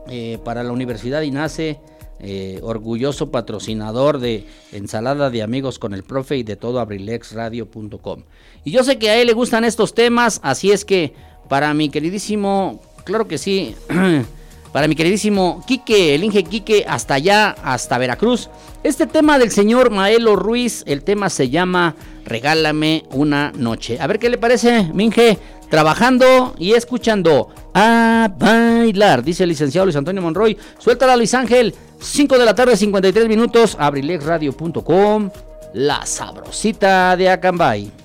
[0.08, 1.80] eh, para la Universidad INACE.
[2.24, 8.26] Eh, orgulloso patrocinador de Ensalada de Amigos con el Profe y de todo abrilexradio.com.
[8.64, 11.16] Y yo sé que a él le gustan estos temas, así es que
[11.50, 13.76] para mi queridísimo, claro que sí,
[14.72, 18.49] Para mi queridísimo Quique, el Inge Quique, hasta allá, hasta Veracruz.
[18.84, 21.95] Este tema del señor Maelo Ruiz, el tema se llama
[22.26, 23.99] Regálame una noche.
[23.99, 25.38] A ver qué le parece, Minge,
[25.69, 30.57] trabajando y escuchando a bailar, dice el licenciado Luis Antonio Monroy.
[30.80, 35.30] Suéltala, Luis Ángel, 5 de la tarde, 53 minutos, abrilexradio.com,
[35.74, 38.01] la sabrosita de Acambay.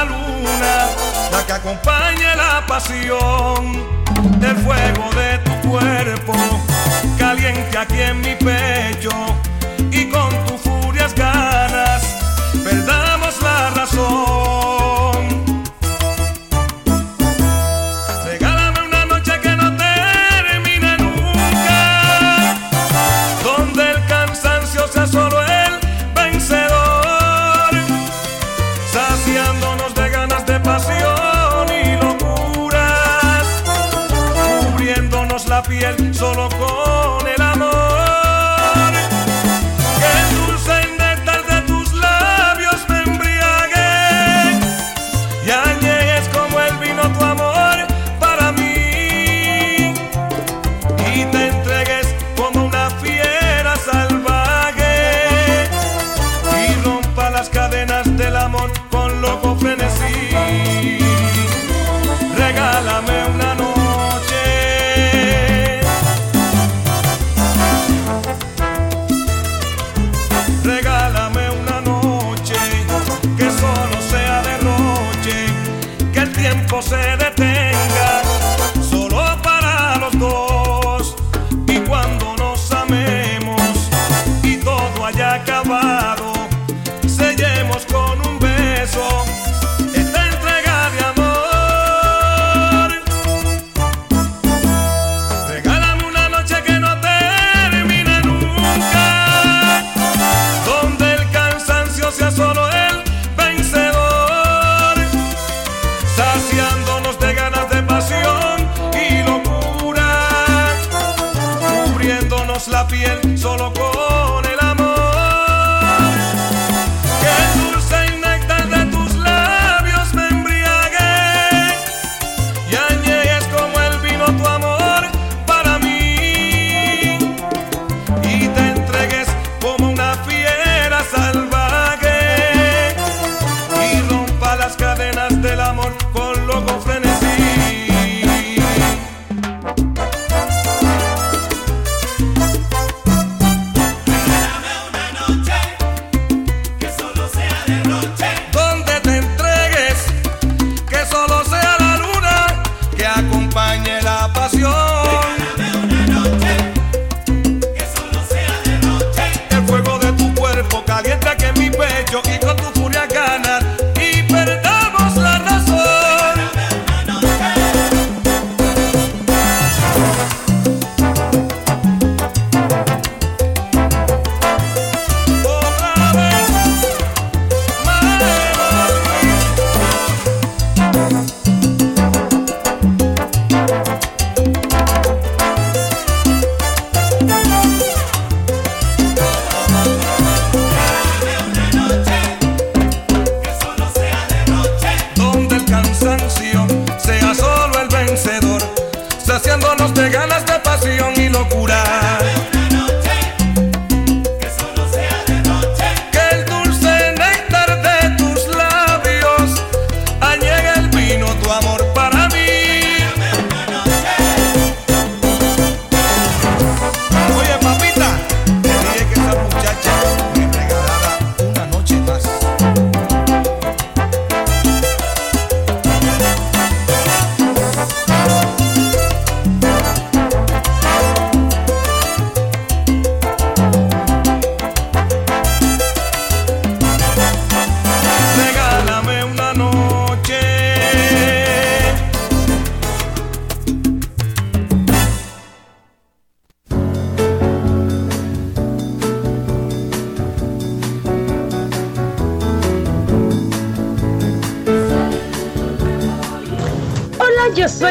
[0.00, 0.86] la luna,
[1.30, 3.84] la que acompaña la pasión
[4.40, 6.32] del fuego de tu cuerpo,
[7.18, 9.10] caliente aquí en mi pecho.
[36.12, 36.69] solo con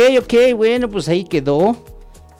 [0.00, 1.76] Ok, ok, bueno, pues ahí quedó.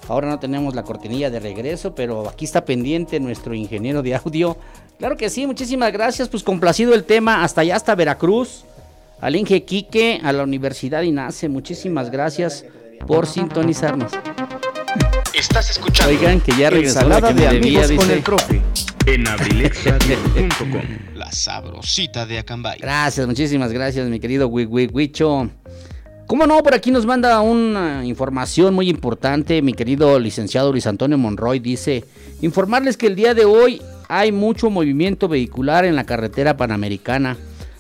[0.08, 4.56] Ahora no tenemos la cortinilla de regreso, pero aquí está pendiente nuestro ingeniero de audio.
[4.98, 6.28] Claro que sí, muchísimas gracias.
[6.28, 8.64] Pues complacido el tema, hasta allá, hasta Veracruz.
[9.20, 12.64] Al Inge Quique, a la Universidad INACE, muchísimas gracias
[13.06, 14.10] por sintonizarnos.
[15.34, 18.12] Estás escuchando Oigan, que ya regresó la Ensalada que me de debía, amigos con dice.
[18.14, 18.62] el profe.
[19.06, 20.80] en abrilexradio.com.
[21.14, 22.78] La sabrosita de Acambay.
[22.80, 25.50] Gracias, muchísimas gracias, mi querido Wi- Wi- Huicho.
[26.30, 26.62] ¿Cómo no?
[26.62, 29.62] Por aquí nos manda una información muy importante.
[29.62, 32.04] Mi querido licenciado Luis Antonio Monroy dice:
[32.40, 37.36] informarles que el día de hoy hay mucho movimiento vehicular en la carretera panamericana.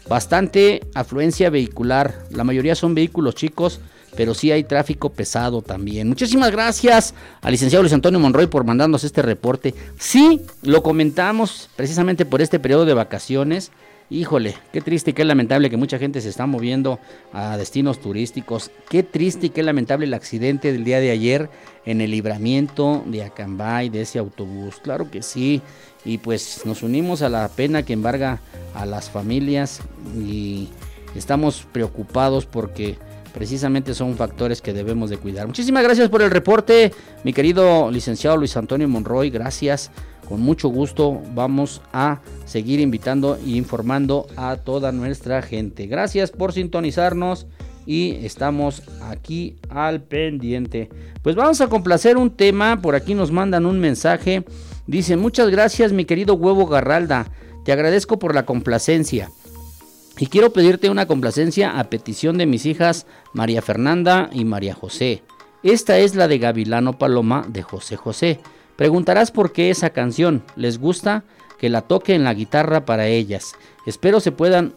[0.08, 2.24] Bastante afluencia vehicular.
[2.30, 3.78] La mayoría son vehículos chicos,
[4.16, 6.08] pero sí hay tráfico pesado también.
[6.08, 9.76] Muchísimas gracias al licenciado Luis Antonio Monroy por mandarnos este reporte.
[9.96, 13.70] Sí, lo comentamos precisamente por este periodo de vacaciones.
[14.12, 16.98] Híjole, qué triste y qué lamentable que mucha gente se está moviendo
[17.32, 18.72] a destinos turísticos.
[18.88, 21.48] Qué triste y qué lamentable el accidente del día de ayer
[21.86, 24.80] en el libramiento de Acambay, de ese autobús.
[24.82, 25.62] Claro que sí.
[26.04, 28.40] Y pues nos unimos a la pena que embarga
[28.74, 29.80] a las familias
[30.18, 30.70] y
[31.14, 32.98] estamos preocupados porque
[33.32, 35.46] precisamente son factores que debemos de cuidar.
[35.46, 36.92] Muchísimas gracias por el reporte,
[37.24, 39.30] mi querido licenciado Luis Antonio Monroy.
[39.30, 39.90] Gracias.
[40.28, 45.88] Con mucho gusto vamos a seguir invitando e informando a toda nuestra gente.
[45.88, 47.48] Gracias por sintonizarnos
[47.84, 50.88] y estamos aquí al pendiente.
[51.22, 52.80] Pues vamos a complacer un tema.
[52.80, 54.44] Por aquí nos mandan un mensaje.
[54.86, 57.26] Dicen, muchas gracias mi querido huevo Garralda.
[57.64, 59.30] Te agradezco por la complacencia.
[60.20, 65.22] Y quiero pedirte una complacencia a petición de mis hijas María Fernanda y María José.
[65.62, 68.38] Esta es la de Gavilano Paloma de José José.
[68.76, 70.42] Preguntarás por qué esa canción.
[70.56, 71.24] ¿Les gusta?
[71.58, 73.54] Que la toque en la guitarra para ellas.
[73.86, 74.74] Espero se puedan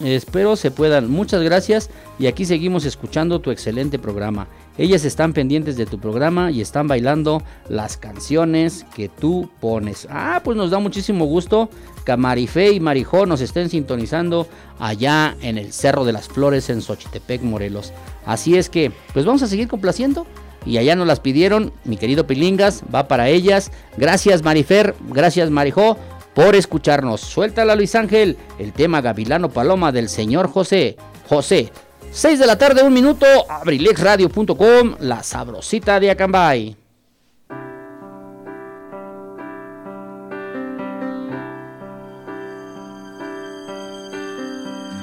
[0.00, 1.10] Espero se puedan.
[1.10, 4.48] Muchas gracias y aquí seguimos escuchando tu excelente programa.
[4.78, 10.08] Ellas están pendientes de tu programa y están bailando las canciones que tú pones.
[10.10, 11.68] Ah, pues nos da muchísimo gusto
[12.06, 14.46] que Marifé y Marijó nos estén sintonizando
[14.78, 17.92] allá en el Cerro de las Flores en Xochitepec, Morelos.
[18.24, 20.26] Así es que, pues vamos a seguir complaciendo.
[20.64, 23.70] Y allá nos las pidieron, mi querido Pilingas, va para ellas.
[23.96, 25.96] Gracias Marifer, gracias Marijó
[26.34, 27.20] por escucharnos.
[27.20, 30.96] Suéltala Luis Ángel, el tema Gavilano Paloma del señor José.
[31.28, 31.70] José,
[32.12, 36.76] 6 de la tarde, un minuto, abrilexradio.com, la sabrosita de Acambay.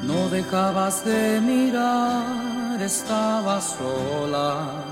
[0.03, 4.83] No dejabas de mirar, estaba sola,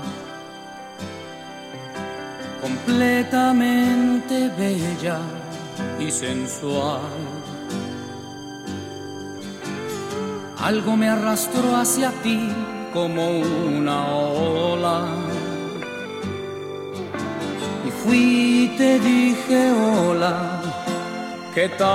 [2.62, 5.18] completamente bella
[5.98, 7.00] y sensual.
[10.62, 12.50] Algo me arrastró hacia ti
[12.92, 15.06] como una ola.
[17.86, 20.60] Y fui y te dije hola,
[21.54, 21.86] ¿qué tal?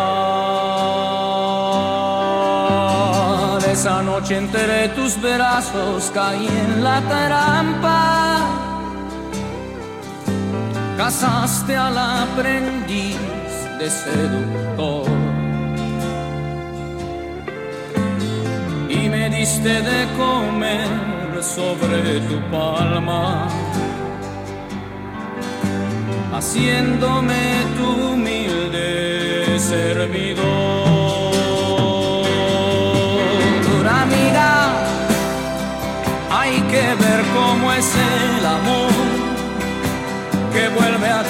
[3.72, 8.40] Esa noche entre tus brazos caí en la trampa.
[10.98, 13.41] Casaste al aprendiz
[13.82, 15.06] de seductor.
[18.90, 20.90] Y me diste de comer
[21.42, 23.48] sobre tu palma,
[26.34, 27.44] haciéndome
[27.78, 30.92] tu humilde servidor.
[33.66, 34.06] Dura
[36.40, 38.94] hay que ver cómo es el amor
[40.54, 41.24] que vuelve a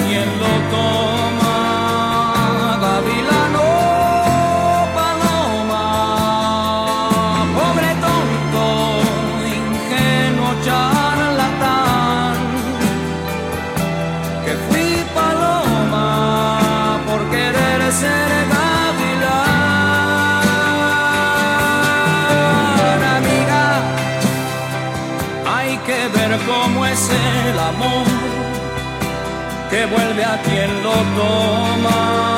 [30.92, 32.31] a quien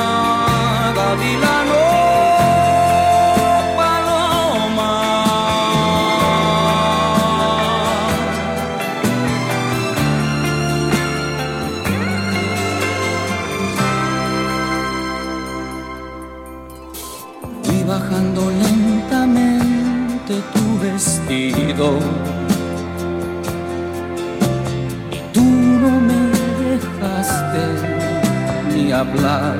[29.15, 29.55] hablar.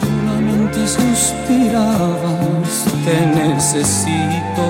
[0.00, 2.72] Solamente suspirabas,
[3.04, 4.64] te necesito.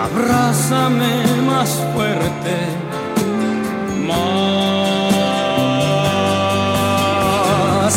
[0.00, 1.14] Abrázame
[1.46, 2.56] más fuerte,
[4.06, 4.46] más.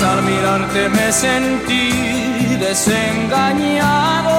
[0.02, 4.39] Al mirarte me sentí desengañado.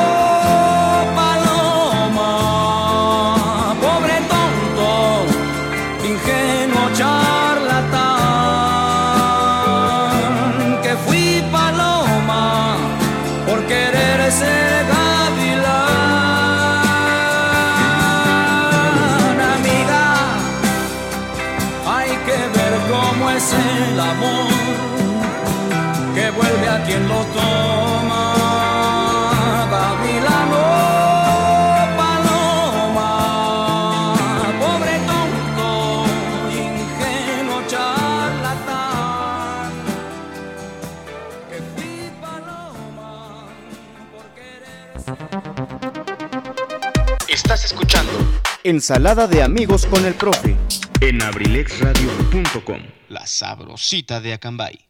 [48.63, 50.55] Ensalada de amigos con el profe.
[50.99, 52.77] en abrilexradio.com.
[53.09, 54.87] La sabrosita de Acambay.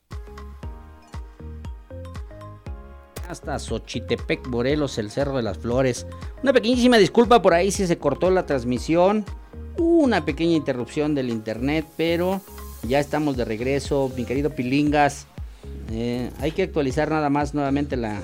[3.29, 6.05] Hasta Xochitepec, Morelos, el Cerro de las Flores.
[6.43, 9.23] Una pequeñísima disculpa por ahí si se cortó la transmisión.
[9.77, 12.41] Una pequeña interrupción del internet, pero
[12.83, 15.27] ya estamos de regreso, mi querido Pilingas.
[15.91, 18.19] Eh, hay que actualizar nada más nuevamente la,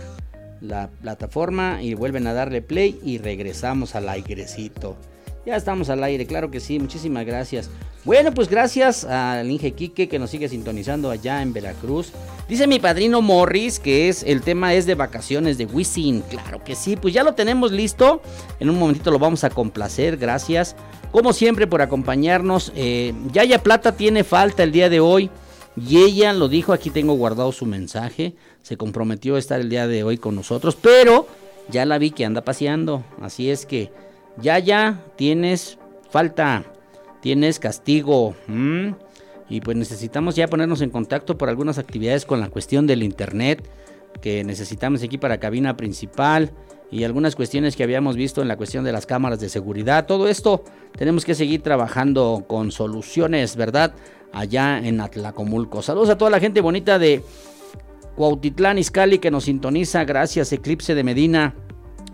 [0.60, 4.98] la plataforma y vuelven a darle play y regresamos al airecito.
[5.48, 7.70] Ya estamos al aire, claro que sí, muchísimas gracias.
[8.04, 12.12] Bueno, pues gracias al Inge Quique que nos sigue sintonizando allá en Veracruz.
[12.50, 16.20] Dice mi padrino Morris que es el tema es de vacaciones de Wisin.
[16.30, 18.22] Claro que sí, pues ya lo tenemos listo.
[18.60, 20.76] En un momentito lo vamos a complacer, gracias.
[21.12, 22.74] Como siempre por acompañarnos.
[22.76, 25.30] Eh, Yaya Plata tiene falta el día de hoy.
[25.78, 28.36] Y ella lo dijo, aquí tengo guardado su mensaje.
[28.64, 30.76] Se comprometió a estar el día de hoy con nosotros.
[30.76, 31.26] Pero
[31.70, 33.06] ya la vi que anda paseando.
[33.22, 33.94] Así es que
[34.42, 35.78] ya, ya, tienes
[36.10, 36.64] falta,
[37.22, 38.36] tienes castigo.
[39.50, 43.68] Y pues necesitamos ya ponernos en contacto por algunas actividades con la cuestión del internet
[44.22, 46.52] que necesitamos aquí para cabina principal
[46.92, 50.06] y algunas cuestiones que habíamos visto en la cuestión de las cámaras de seguridad.
[50.06, 50.64] Todo esto
[50.98, 53.94] tenemos que seguir trabajando con soluciones, ¿verdad?
[54.34, 55.82] Allá en Atlacomulco.
[55.82, 57.24] Saludos a toda la gente bonita de
[58.16, 60.04] Cuautitlán Izcalli que nos sintoniza.
[60.06, 61.56] Gracias, Eclipse de Medina.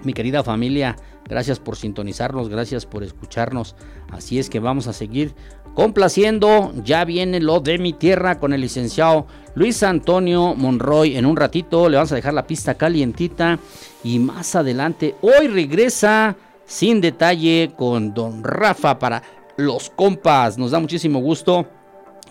[0.03, 0.97] Mi querida familia,
[1.28, 3.76] gracias por sintonizarnos, gracias por escucharnos.
[4.11, 5.34] Así es que vamos a seguir
[5.74, 6.74] complaciendo.
[6.84, 11.15] Ya viene lo de mi tierra con el licenciado Luis Antonio Monroy.
[11.15, 13.59] En un ratito le vamos a dejar la pista calientita.
[14.03, 19.24] Y más adelante, hoy regresa sin detalle con Don Rafa para
[19.57, 20.57] los compas.
[20.57, 21.67] Nos da muchísimo gusto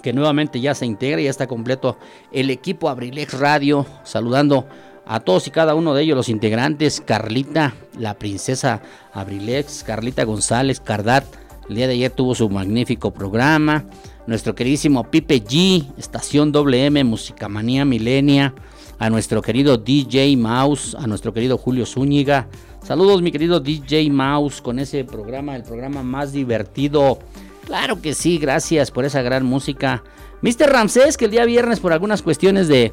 [0.03, 1.97] que nuevamente ya se integra, ya está completo
[2.32, 4.66] el equipo Abrilex Radio, saludando
[5.07, 8.82] a todos y cada uno de ellos, los integrantes, Carlita, la princesa
[9.12, 11.24] Abrilex, Carlita González, Cardat,
[11.68, 13.84] el día de ayer tuvo su magnífico programa,
[14.26, 18.55] nuestro queridísimo Pipe G, Estación WM, Musicamanía Milenia,
[18.98, 22.48] a nuestro querido DJ Mouse, a nuestro querido Julio Zúñiga,
[22.84, 27.18] saludos mi querido DJ Mouse con ese programa, el programa más divertido,
[27.66, 30.03] Claro que sí, gracias por esa gran música.
[30.42, 30.70] Mr.
[30.70, 32.92] Ramsés, que el día viernes por algunas cuestiones de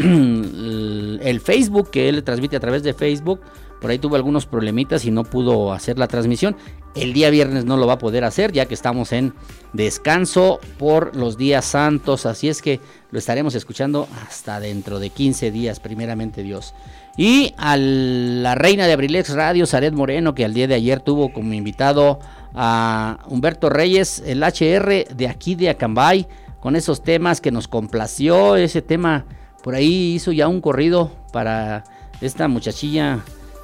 [1.22, 3.40] el Facebook, que él transmite a través de Facebook,
[3.80, 6.56] por ahí tuvo algunos problemitas y no pudo hacer la transmisión.
[6.94, 9.32] El día viernes no lo va a poder hacer ya que estamos en
[9.72, 12.80] descanso por los días santos, así es que
[13.10, 16.74] lo estaremos escuchando hasta dentro de 15 días, primeramente Dios.
[17.16, 21.32] Y a la reina de Abrilex Radio, Saret Moreno, que al día de ayer tuvo
[21.32, 22.20] como invitado
[22.54, 26.26] a Humberto Reyes, el HR de aquí de Acambay,
[26.60, 28.56] con esos temas que nos complació.
[28.56, 29.24] Ese tema
[29.62, 31.84] por ahí hizo ya un corrido para
[32.20, 33.20] esta muchachilla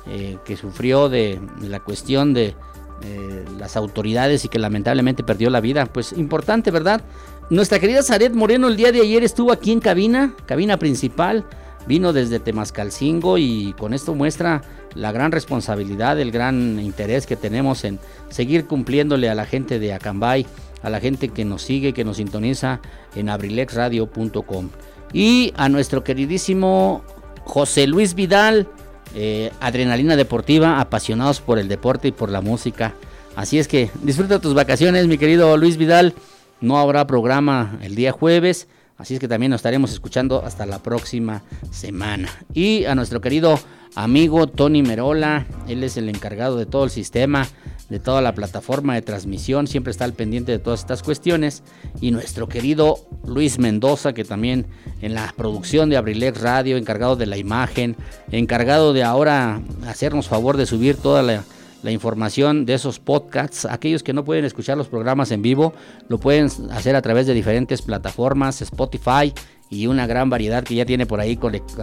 [0.08, 2.54] eh, que sufrió de, la cuestión de,
[3.02, 5.86] eh, las autoridades y que lamentablemente perdió la vida.
[5.86, 7.02] Pues importante, ¿verdad?
[7.50, 11.44] Nuestra querida Zaret Moreno el día de ayer estuvo aquí en cabina, cabina principal.
[11.86, 14.62] Vino desde Temascalcingo y con esto muestra
[14.94, 19.92] la gran responsabilidad, el gran interés que tenemos en seguir cumpliéndole a la gente de
[19.92, 20.46] Acambay,
[20.82, 22.80] a la gente que nos sigue, que nos sintoniza
[23.14, 24.70] en abrilexradio.com.
[25.12, 27.02] Y a nuestro queridísimo
[27.44, 28.68] José Luis Vidal,
[29.14, 32.94] eh, Adrenalina Deportiva, apasionados por el deporte y por la música.
[33.36, 36.14] Así es que disfruta tus vacaciones, mi querido Luis Vidal.
[36.60, 40.82] No habrá programa el día jueves, así es que también nos estaremos escuchando hasta la
[40.82, 42.28] próxima semana.
[42.54, 43.58] Y a nuestro querido
[43.94, 47.46] amigo Tony Merola, él es el encargado de todo el sistema,
[47.88, 51.62] de toda la plataforma de transmisión, siempre está al pendiente de todas estas cuestiones.
[52.00, 54.66] Y nuestro querido Luis Mendoza, que también
[55.00, 57.96] en la producción de Abrilex Radio, encargado de la imagen,
[58.30, 61.44] encargado de ahora hacernos favor de subir toda la
[61.86, 63.64] la información de esos podcasts.
[63.64, 65.72] Aquellos que no pueden escuchar los programas en vivo,
[66.08, 69.32] lo pueden hacer a través de diferentes plataformas, Spotify
[69.70, 71.38] y una gran variedad que ya tiene por ahí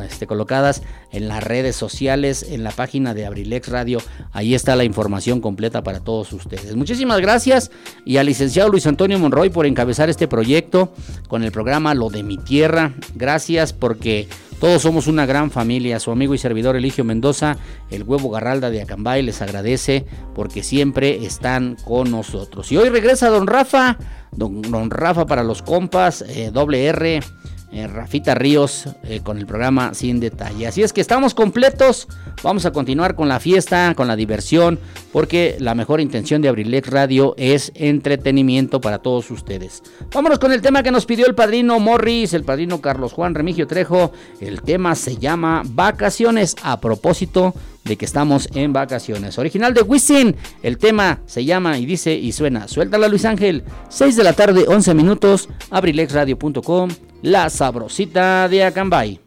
[0.09, 0.81] este, colocadas
[1.11, 3.99] en las redes sociales, en la página de Abrilex Radio.
[4.31, 6.75] Ahí está la información completa para todos ustedes.
[6.75, 7.71] Muchísimas gracias
[8.05, 10.93] y al licenciado Luis Antonio Monroy por encabezar este proyecto
[11.27, 12.93] con el programa Lo de mi Tierra.
[13.15, 14.27] Gracias porque
[14.63, 15.99] todos somos una gran familia.
[15.99, 17.57] Su amigo y servidor Eligio Mendoza,
[17.91, 22.71] el huevo Garralda de Acambay, les agradece porque siempre están con nosotros.
[22.71, 23.97] Y hoy regresa don Rafa,
[24.31, 27.19] don, Rafa para los compas, eh, doble R.
[27.75, 30.67] Eh, Rafita Ríos eh, con el programa Sin Detalle.
[30.67, 32.07] Así es que estamos completos.
[32.43, 34.77] Vamos a continuar con la fiesta, con la diversión,
[35.11, 39.81] porque la mejor intención de Abrilex Radio es entretenimiento para todos ustedes.
[40.13, 43.65] Vámonos con el tema que nos pidió el padrino Morris, el padrino Carlos Juan Remigio
[43.65, 44.11] Trejo.
[44.39, 49.37] El tema se llama Vacaciones a propósito que estamos en vacaciones.
[49.37, 52.67] Original de Wisin, el tema se llama y dice y suena.
[52.67, 56.89] Suéltala Luis Ángel, 6 de la tarde, 11 minutos, abrilexradio.com
[57.23, 59.19] la sabrosita de Acambay.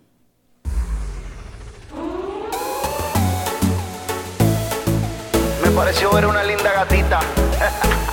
[5.65, 7.21] Me pareció ver una linda gatita.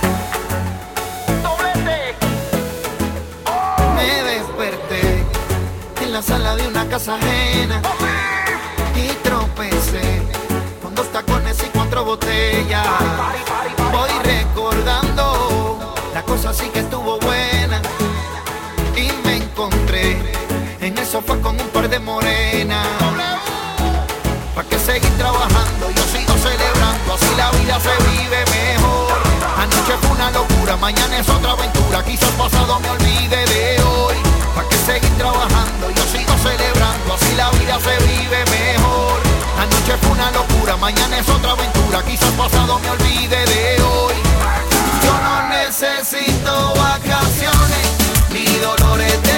[3.94, 5.22] Me desperté
[6.02, 7.82] en la sala de una casa ajena
[12.22, 13.92] y.
[13.92, 17.80] Voy recordando la cosa sí que estuvo buena
[20.80, 22.86] en el sofá con un par de morenas.
[24.54, 25.90] ¿Para que seguir trabajando?
[25.90, 29.18] Yo sigo celebrando, así la vida se vive mejor.
[29.58, 32.04] Anoche fue una locura, mañana es otra aventura.
[32.04, 34.16] Quizás pasado me olvide de hoy.
[34.54, 35.90] ¿Para que seguir trabajando?
[35.90, 39.23] Yo sigo celebrando, así la vida se vive mejor.
[39.64, 42.02] Anoche fue una locura, mañana es otra aventura.
[42.02, 44.14] Quizás pasado me olvide de hoy.
[45.02, 47.86] Yo no necesito vacaciones
[48.30, 49.33] ni dolores de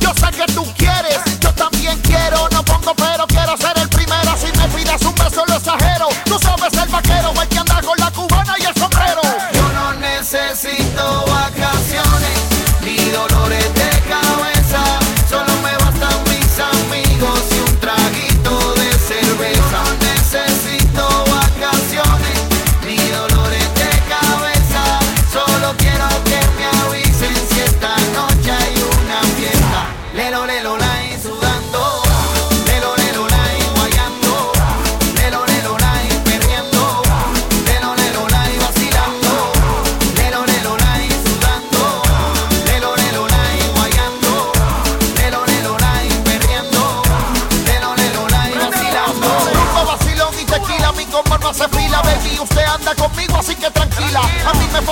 [0.00, 1.20] Yo sé que tú quieres,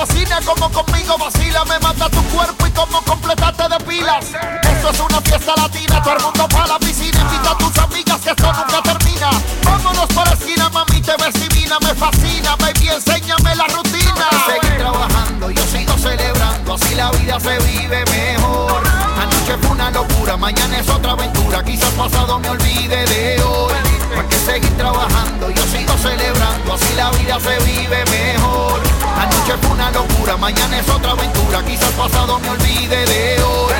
[0.05, 4.25] fascina como conmigo vacila Me mata tu cuerpo y como completarte de pilas
[4.63, 8.21] Esto es una fiesta latina, todo el mundo para la piscina Invita a tus amigas
[8.21, 9.29] que esto nunca termina
[9.63, 14.29] Vámonos para la esquina, mami, te ves divina Me fascina, baby, enséñame la rutina.
[14.45, 18.83] Seguir trabajando, yo sigo celebrando, así la vida se vive mejor.
[19.19, 23.73] Anoche fue una locura, mañana es otra aventura, quizás pasado me olvide de hoy.
[24.17, 28.84] Hay que seguir trabajando, yo sigo celebrando, así la vida se vive mejor.
[29.25, 33.73] Anoche fue una locura, mañana es otra aventura, quizás pasado me olvide de hoy.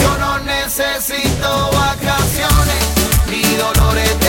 [0.00, 2.84] Yo no necesito vacaciones
[3.28, 4.21] ni dolores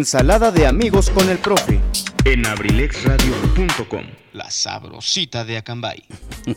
[0.00, 1.78] Ensalada de amigos con el profe.
[2.24, 4.02] en abrilexradio.com.
[4.32, 6.02] La sabrosita de Acambay.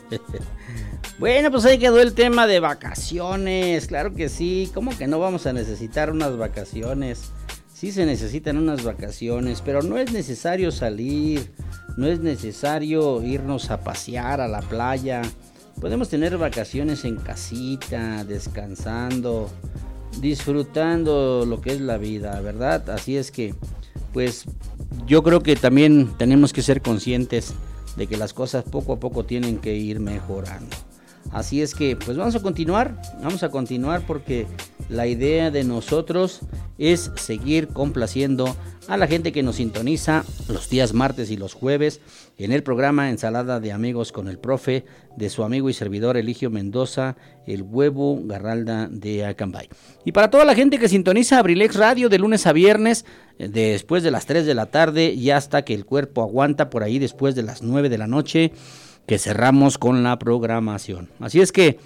[1.19, 3.87] Bueno, pues ahí quedó el tema de vacaciones.
[3.87, 4.71] Claro que sí.
[4.73, 7.31] ¿Cómo que no vamos a necesitar unas vacaciones?
[7.73, 11.53] Sí se necesitan unas vacaciones, pero no es necesario salir.
[11.97, 15.21] No es necesario irnos a pasear a la playa.
[15.81, 19.49] Podemos tener vacaciones en casita, descansando,
[20.19, 22.89] disfrutando lo que es la vida, ¿verdad?
[22.89, 23.53] Así es que,
[24.13, 24.45] pues
[25.05, 27.53] yo creo que también tenemos que ser conscientes
[27.95, 30.75] de que las cosas poco a poco tienen que ir mejorando.
[31.31, 34.45] Así es que, pues vamos a continuar, vamos a continuar porque
[34.89, 36.41] la idea de nosotros
[36.77, 38.55] es seguir complaciendo
[38.87, 42.01] a la gente que nos sintoniza los días martes y los jueves
[42.37, 44.85] en el programa Ensalada de Amigos con el Profe
[45.15, 47.15] de su amigo y servidor Eligio Mendoza,
[47.47, 49.69] el huevo Garralda de Acambay.
[50.03, 53.05] Y para toda la gente que sintoniza Abrilex Radio de lunes a viernes,
[53.39, 56.83] eh, después de las 3 de la tarde y hasta que el cuerpo aguanta por
[56.83, 58.51] ahí después de las 9 de la noche,
[59.05, 61.09] que cerramos con la programación.
[61.19, 61.79] Así es que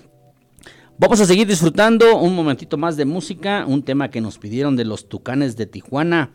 [0.98, 4.86] vamos a seguir disfrutando un momentito más de música, un tema que nos pidieron de
[4.86, 6.32] los Tucanes de Tijuana.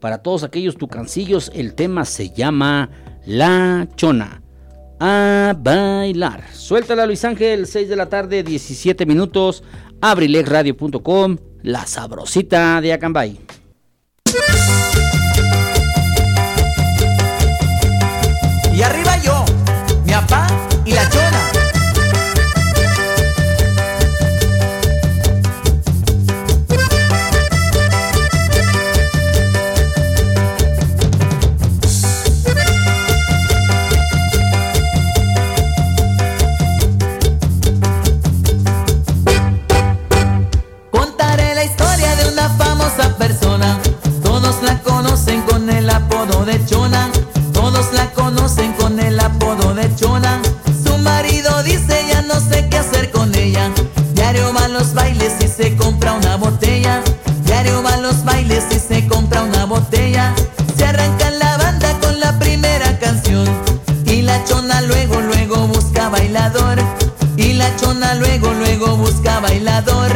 [0.00, 2.90] Para todos aquellos tucancillos, el tema se llama
[3.24, 4.42] La Chona.
[5.00, 6.44] A bailar.
[6.52, 9.62] Suéltala Luis Ángel, 6 de la tarde, 17 minutos.
[10.00, 13.38] Abrilexradio.com, la sabrosita de Acambay.
[20.20, 20.46] Papá
[20.84, 21.23] y la chona.
[49.96, 53.70] Su marido dice ya no sé qué hacer con ella.
[54.14, 57.00] Diario va a los bailes y se compra una botella.
[57.44, 60.34] Diario va a los bailes y se compra una botella.
[60.76, 63.48] Se arranca la banda con la primera canción.
[64.06, 66.78] Y la chona luego, luego busca bailador.
[67.36, 70.10] Y la chona luego, luego busca bailador.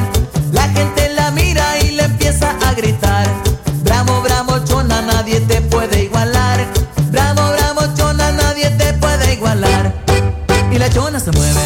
[10.70, 11.60] Y la chona se mueve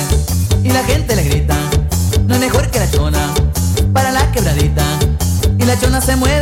[0.64, 1.56] y la gente le grita.
[2.26, 3.34] No es mejor que la chona
[3.92, 4.82] para la quebradita.
[5.58, 6.41] Y la chona se mueve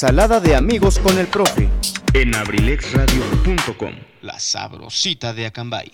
[0.00, 1.68] Ensalada de amigos con el profe.
[2.14, 3.90] en abrilexradio.com.
[4.22, 5.90] La sabrosita de Acambay.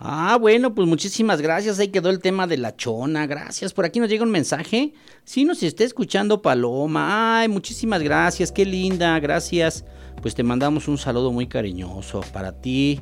[0.00, 1.78] Ah, bueno, pues muchísimas gracias.
[1.78, 3.28] Ahí quedó el tema de la chona.
[3.28, 3.72] Gracias.
[3.72, 4.94] Por aquí nos llega un mensaje.
[5.22, 7.38] Sí, nos está escuchando Paloma.
[7.38, 8.50] Ay, muchísimas gracias.
[8.50, 9.16] Qué linda.
[9.20, 9.84] Gracias.
[10.20, 13.00] Pues te mandamos un saludo muy cariñoso para ti,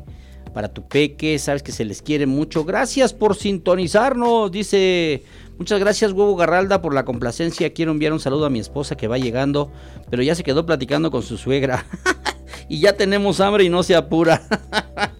[0.54, 1.38] para tu peque.
[1.38, 2.64] Sabes que se les quiere mucho.
[2.64, 4.50] Gracias por sintonizarnos.
[4.50, 5.24] Dice,
[5.58, 7.74] muchas gracias, Huevo Garralda, por la complacencia.
[7.74, 9.70] Quiero enviar un saludo a mi esposa que va llegando,
[10.08, 11.84] pero ya se quedó platicando con su suegra.
[12.68, 14.40] y ya tenemos hambre y no se apura.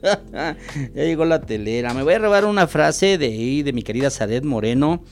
[0.33, 0.57] ya
[0.95, 1.93] llegó la telera.
[1.93, 5.03] Me voy a robar una frase de de mi querida Sadet Moreno.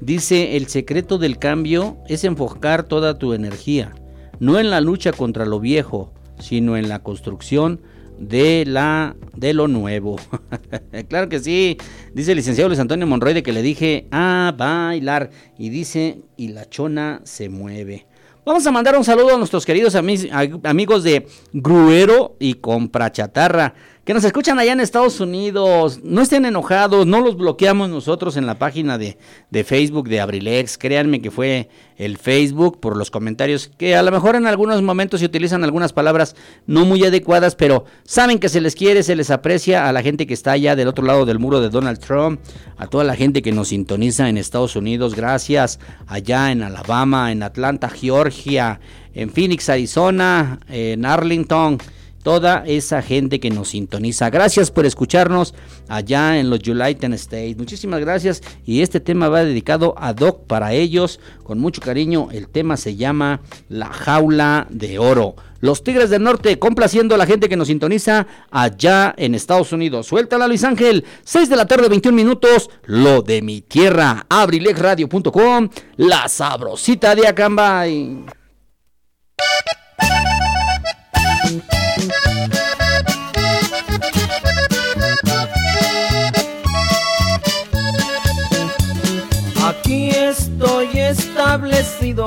[0.00, 3.92] Dice, el secreto del cambio es enfocar toda tu energía,
[4.38, 7.82] no en la lucha contra lo viejo, sino en la construcción
[8.20, 10.16] de la de lo nuevo.
[11.08, 11.76] claro que sí.
[12.14, 16.48] Dice el licenciado Luis Antonio Monroy de que le dije a bailar y dice y
[16.48, 18.06] la chona se mueve.
[18.44, 20.30] Vamos a mandar un saludo a nuestros queridos ami-
[20.64, 26.00] a- amigos de Gruero y Compra Chatarra, que nos escuchan allá en Estados Unidos.
[26.02, 29.18] No estén enojados, no los bloqueamos nosotros en la página de,
[29.50, 30.78] de Facebook de Abrilex.
[30.78, 35.20] Créanme que fue el Facebook por los comentarios, que a lo mejor en algunos momentos
[35.20, 36.34] se utilizan algunas palabras
[36.66, 40.26] no muy adecuadas, pero saben que se les quiere, se les aprecia a la gente
[40.26, 42.40] que está allá del otro lado del muro de Donald Trump,
[42.78, 45.14] a toda la gente que nos sintoniza en Estados Unidos.
[45.14, 48.80] Gracias allá en Alabama, en Atlanta, Georgia,
[49.12, 51.78] en Phoenix, Arizona, en Arlington
[52.22, 54.30] toda esa gente que nos sintoniza.
[54.30, 55.54] Gracias por escucharnos
[55.88, 57.56] allá en los United States.
[57.56, 58.42] Muchísimas gracias.
[58.64, 61.20] Y este tema va dedicado a Doc para ellos.
[61.42, 62.28] Con mucho cariño.
[62.32, 65.34] El tema se llama La Jaula de Oro.
[65.60, 70.06] Los Tigres del Norte complaciendo a la gente que nos sintoniza allá en Estados Unidos.
[70.06, 71.04] Suéltala Luis Ángel.
[71.24, 72.70] 6 de la tarde, 21 minutos.
[72.84, 74.24] Lo de mi tierra.
[74.28, 75.68] Abrilexradio.com.
[75.96, 78.24] La sabrosita de Acambay.
[90.88, 92.24] Establecido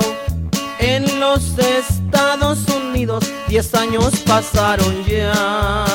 [0.78, 3.24] en los Estados Unidos.
[3.48, 5.93] Diez años pasaron ya.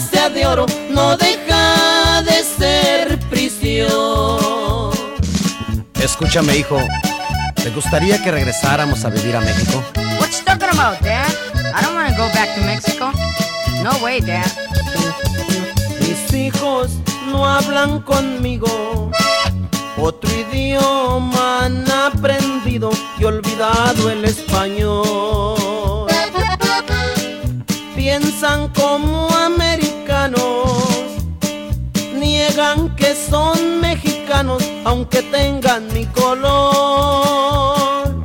[0.00, 4.90] Sea de oro, no deja de ser prisión.
[5.94, 6.78] Escúchame, hijo.
[7.56, 9.82] ¿Te gustaría que regresáramos a vivir a México?
[10.20, 11.32] What you talking about, Dad?
[11.74, 13.10] I don't want to go back to Mexico.
[13.82, 14.46] No way, Dad.
[16.00, 16.90] Mis hijos
[17.30, 19.10] no hablan conmigo.
[19.96, 25.23] Otro idioma han aprendido y olvidado el español.
[35.04, 38.24] aunque tengan mi color.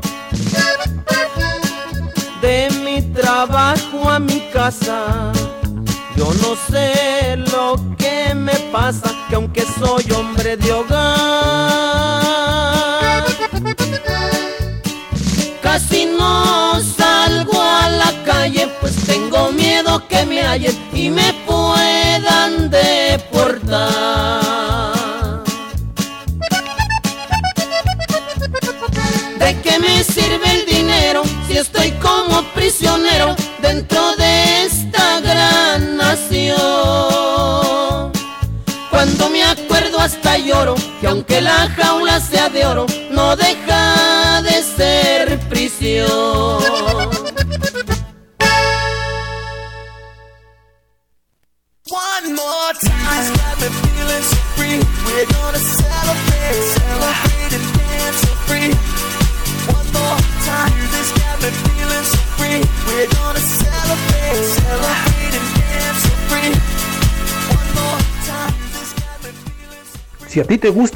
[2.41, 5.33] De mi trabajo a mi casa,
[6.15, 11.19] yo no sé lo que me pasa, que aunque soy hombre de hogar,
[15.61, 21.33] casi no salgo a la calle, pues tengo miedo que me hallen y me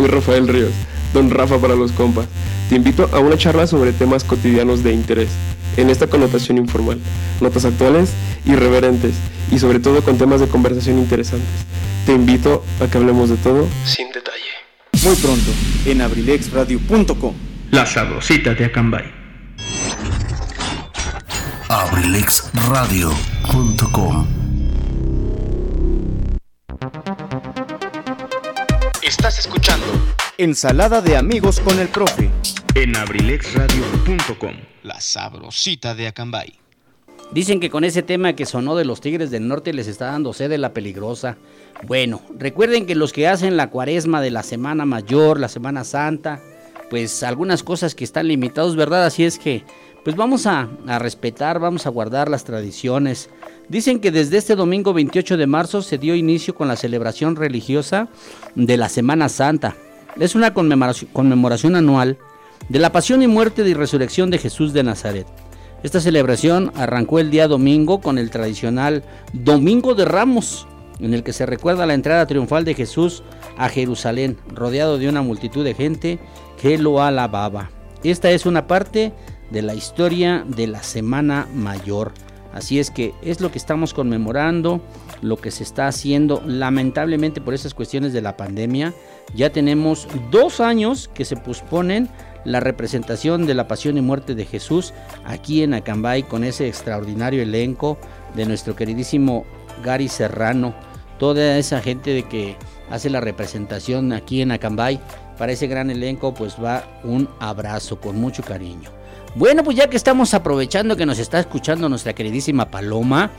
[0.00, 0.72] Soy Rafael Ríos,
[1.12, 2.26] Don Rafa para los compas.
[2.68, 5.28] Te invito a una charla sobre temas cotidianos de interés,
[5.76, 6.98] en esta connotación informal,
[7.40, 8.12] notas actuales,
[8.44, 9.14] irreverentes
[9.50, 11.48] y sobre todo con temas de conversación interesantes.
[12.06, 14.38] Te invito a que hablemos de todo sin detalle.
[15.02, 15.50] Muy pronto,
[15.86, 17.34] en abrilexradio.com.
[17.70, 19.04] La sabrosita de Acambay.
[21.68, 24.49] abrilexradio.com
[30.40, 32.30] Ensalada de amigos con el profe.
[32.74, 34.54] En abrilexradio.com.
[34.82, 36.54] La sabrosita de Acambay.
[37.30, 40.32] Dicen que con ese tema que sonó de los Tigres del Norte les está dando
[40.32, 41.36] sed de la peligrosa.
[41.86, 46.40] Bueno, recuerden que los que hacen la cuaresma de la Semana Mayor, la Semana Santa,
[46.88, 49.04] pues algunas cosas que están limitados, ¿verdad?
[49.04, 49.62] Así es que,
[50.04, 53.28] pues vamos a, a respetar, vamos a guardar las tradiciones.
[53.68, 58.08] Dicen que desde este domingo 28 de marzo se dio inicio con la celebración religiosa
[58.54, 59.76] de la Semana Santa.
[60.20, 62.18] Es una conmemoración, anual
[62.68, 65.26] de la pasión y muerte y resurrección de Jesús de Nazaret.
[65.82, 69.02] Esta celebración arrancó el día domingo con el tradicional
[69.32, 70.66] Domingo de Ramos,
[70.98, 73.22] en el que se recuerda la entrada triunfal de Jesús
[73.56, 76.18] a Jerusalén, rodeado de una multitud de gente
[76.60, 77.70] que lo alababa.
[78.04, 79.14] Esta es una parte
[79.50, 82.12] de la historia de la Semana Mayor.
[82.52, 84.82] Así es que es lo que estamos conmemorando,
[85.22, 86.42] lo que se está haciendo.
[86.44, 88.92] Lamentablemente por esas cuestiones de la pandemia,
[89.34, 92.08] ya tenemos dos años que se posponen
[92.44, 94.94] la representación de la pasión y muerte de Jesús
[95.24, 97.98] aquí en Acambay con ese extraordinario elenco
[98.34, 99.44] de nuestro queridísimo
[99.84, 100.74] Gary Serrano,
[101.18, 102.56] toda esa gente de que
[102.90, 105.00] hace la representación aquí en Acambay.
[105.38, 108.90] Para ese gran elenco pues va un abrazo con mucho cariño.
[109.36, 113.30] Bueno, pues ya que estamos aprovechando que nos está escuchando nuestra queridísima Paloma,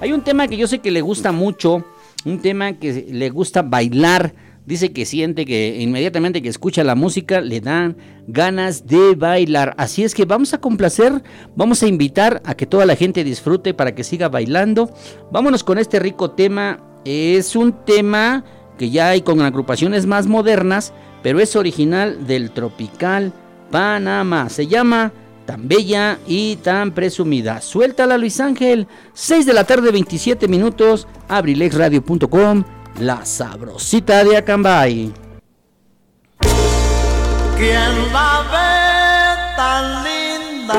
[0.00, 1.84] hay un tema que yo sé que le gusta mucho,
[2.24, 4.32] un tema que le gusta bailar.
[4.70, 7.96] Dice que siente que inmediatamente que escucha la música le dan
[8.28, 9.74] ganas de bailar.
[9.76, 11.24] Así es que vamos a complacer,
[11.56, 14.88] vamos a invitar a que toda la gente disfrute para que siga bailando.
[15.32, 16.78] Vámonos con este rico tema.
[17.04, 18.44] Es un tema
[18.78, 23.32] que ya hay con agrupaciones más modernas, pero es original del tropical
[23.72, 24.48] Panamá.
[24.50, 25.12] Se llama
[25.46, 27.60] Tan Bella y Tan Presumida.
[27.60, 28.86] Suéltala Luis Ángel.
[29.14, 31.08] 6 de la tarde, 27 minutos.
[31.26, 32.62] Abrilexradio.com.
[33.00, 35.10] La sabrosita de Acambay.
[37.56, 40.74] ¿Quién la ve tan linda?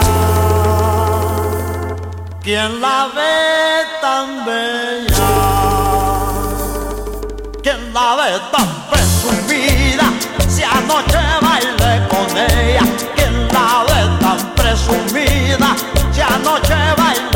[2.43, 5.29] ¿Quién la ve tan bella?
[7.63, 10.13] ¿Quién la ve tan presumida?
[10.47, 12.83] Si anoche bailé con ella.
[13.15, 15.75] ¿Quién la ve tan presumida?
[16.11, 17.30] Si anoche bailé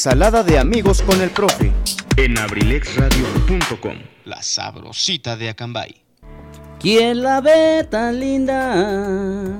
[0.00, 1.70] Ensalada de amigos con el profe.
[2.16, 3.98] en abrilexradio.com.
[4.24, 5.94] La sabrosita de Acambay.
[6.78, 9.58] ¿Quién la ve tan linda?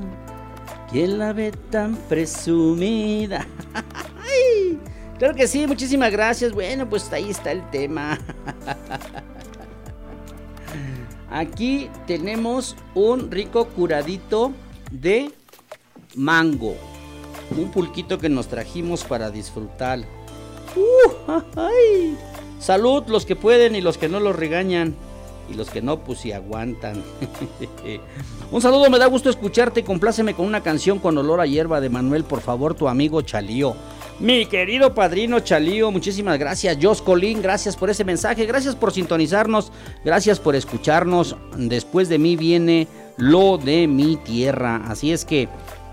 [0.91, 3.47] ¿Quién la ve tan presumida?
[3.75, 4.79] Ay,
[5.19, 6.53] claro que sí, muchísimas gracias.
[6.53, 8.19] Bueno, pues ahí está el tema.
[11.31, 14.53] Aquí tenemos un rico curadito
[14.91, 15.33] de
[16.15, 16.79] mango.
[17.59, 20.01] Un pulquito que nos trajimos para disfrutar.
[20.77, 22.15] Uh.
[22.59, 24.95] Salud los que pueden y los que no los regañan.
[25.51, 27.03] Y los que no, pues si aguantan.
[28.53, 29.83] Un saludo, me da gusto escucharte.
[29.83, 33.75] Compláceme con una canción con olor a hierba de Manuel, por favor, tu amigo Chalío.
[34.21, 36.77] Mi querido padrino Chalío, muchísimas gracias.
[36.81, 38.45] Jos Colín, gracias por ese mensaje.
[38.45, 39.73] Gracias por sintonizarnos.
[40.05, 41.37] Gracias por escucharnos.
[41.57, 42.87] Después de mí viene
[43.17, 44.83] lo de mi tierra.
[44.87, 45.49] Así es que,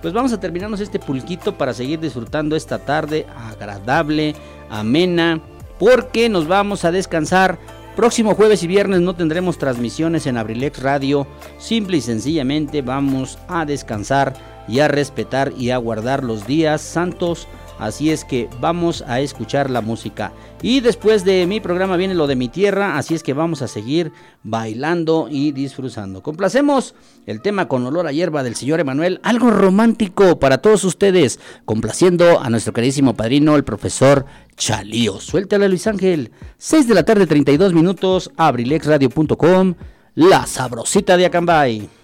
[0.08, 4.36] pues vamos a terminarnos este pulquito para seguir disfrutando esta tarde agradable,
[4.70, 5.42] amena,
[5.78, 7.60] porque nos vamos a descansar.
[7.98, 11.28] Próximo jueves y viernes no tendremos transmisiones en Abrilex Radio.
[11.58, 14.34] Simple y sencillamente vamos a descansar
[14.70, 17.46] y a respetar y a guardar los días santos.
[17.78, 20.32] Así es que vamos a escuchar la música.
[20.62, 22.98] Y después de mi programa viene lo de mi tierra.
[22.98, 24.12] Así es que vamos a seguir
[24.44, 26.24] bailando y disfrutando.
[26.24, 29.20] Complacemos el tema con olor a hierba del señor Emanuel.
[29.24, 31.40] Algo romántico para todos ustedes.
[31.66, 34.26] Complaciendo a nuestro queridísimo padrino, el profesor
[34.56, 35.20] Chalío.
[35.20, 36.32] Suéltale Luis Ángel.
[36.58, 38.32] 6 de la tarde, 32 minutos.
[38.36, 39.76] Abrilexradio.com.
[40.16, 41.97] La sabrosita de Acambay.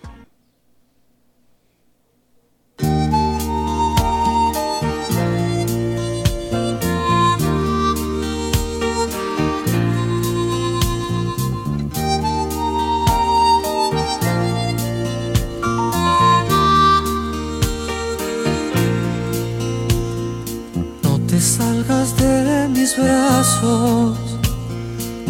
[22.98, 24.18] Brazos,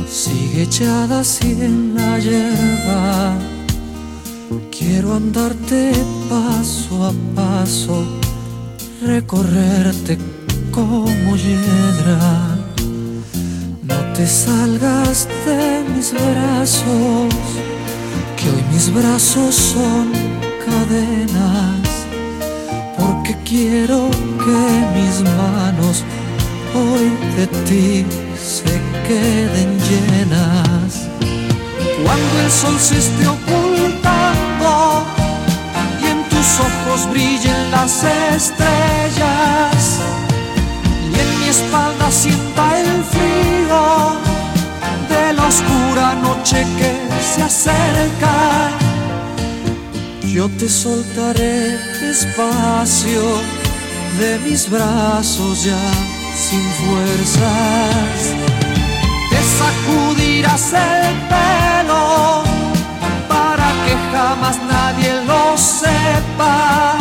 [0.10, 3.38] sigue echada así en la hierba.
[4.72, 5.91] Quiero andarte
[6.30, 8.06] paso a paso,
[9.06, 10.18] recorrerte
[10.72, 12.57] como hiedra.
[13.84, 17.34] No te salgas de mis brazos,
[18.38, 20.11] que hoy mis brazos son
[20.65, 21.94] cadenas
[22.98, 24.10] porque quiero
[24.44, 26.03] que mis manos
[26.75, 28.05] hoy de ti
[28.37, 31.07] se queden llenas.
[32.03, 35.03] Cuando el sol se esté ocultando
[36.01, 39.99] y en tus ojos brillen las estrellas
[41.11, 43.83] y en mi espalda sienta el frío
[45.09, 46.91] de la oscura noche que
[47.21, 48.71] se acerca.
[50.23, 53.21] Yo te soltaré despacio
[54.19, 58.34] de mis brazos ya sin fuerzas.
[59.30, 62.43] Te sacudirás el pelo
[63.27, 66.95] para que jamás nadie lo sepa.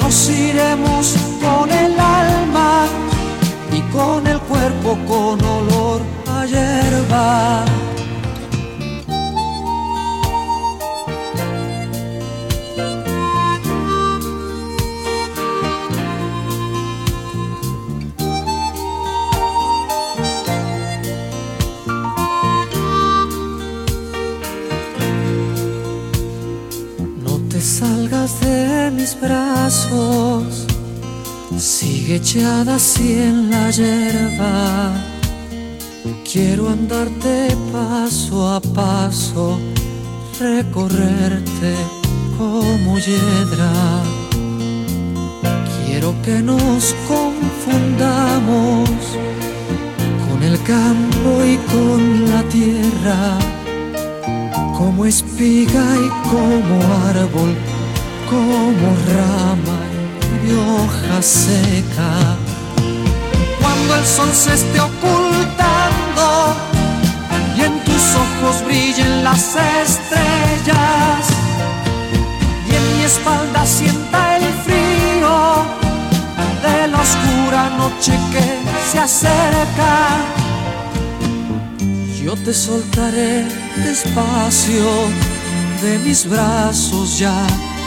[0.00, 2.86] Nos iremos con el alma
[3.72, 7.64] y con el cuerpo con olor a hierba.
[29.22, 30.66] Brazos,
[31.56, 34.92] sigue echada así en la hierba.
[36.30, 39.58] Quiero andarte paso a paso,
[40.40, 41.74] recorrerte
[42.36, 43.72] como hiedra.
[45.86, 48.88] Quiero que nos confundamos
[50.28, 53.38] con el campo y con la tierra
[54.82, 56.74] como espiga y como
[57.06, 57.54] árbol,
[58.32, 59.78] como rama
[60.46, 62.12] y hoja seca.
[63.60, 66.26] Cuando el sol se esté ocultando
[67.56, 69.44] y en tus ojos brillen las
[69.84, 71.20] estrellas
[72.68, 75.34] y en mi espalda sienta el frío
[76.64, 78.46] de la oscura noche que
[78.90, 79.94] se acerca.
[82.24, 83.44] Yo te soltaré
[83.84, 84.88] despacio
[85.82, 87.46] de mis brazos ya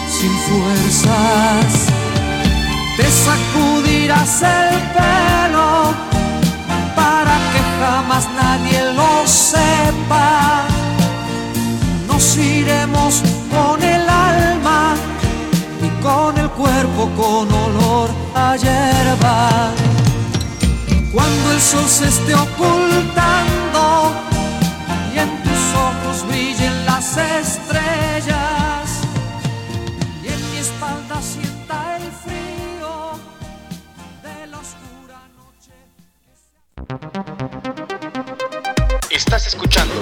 [0.09, 1.87] sin fuerzas.
[2.97, 5.93] Te sacudirás el pelo
[6.95, 10.63] para que jamás nadie lo sepa.
[12.07, 13.21] Nos iremos
[13.51, 14.95] con el alma
[15.81, 19.71] y con el cuerpo con olor a hierba.
[21.11, 24.13] Cuando el sol se esté ocultando
[25.13, 27.84] y en tus ojos brillen las estrellas
[31.21, 33.19] sienta el frío
[34.23, 35.71] de la oscura noche.
[39.09, 39.93] Estás escuchando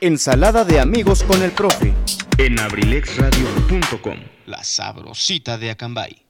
[0.00, 1.92] Ensalada de amigos con el profe.
[2.38, 4.16] en abrilexradio.com.
[4.46, 6.22] La sabrosita de Acambay.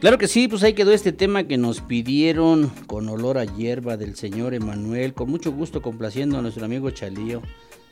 [0.00, 3.96] Claro que sí, pues ahí quedó este tema que nos pidieron con olor a hierba
[3.96, 7.42] del señor Emanuel, con mucho gusto complaciendo a nuestro amigo Chalío,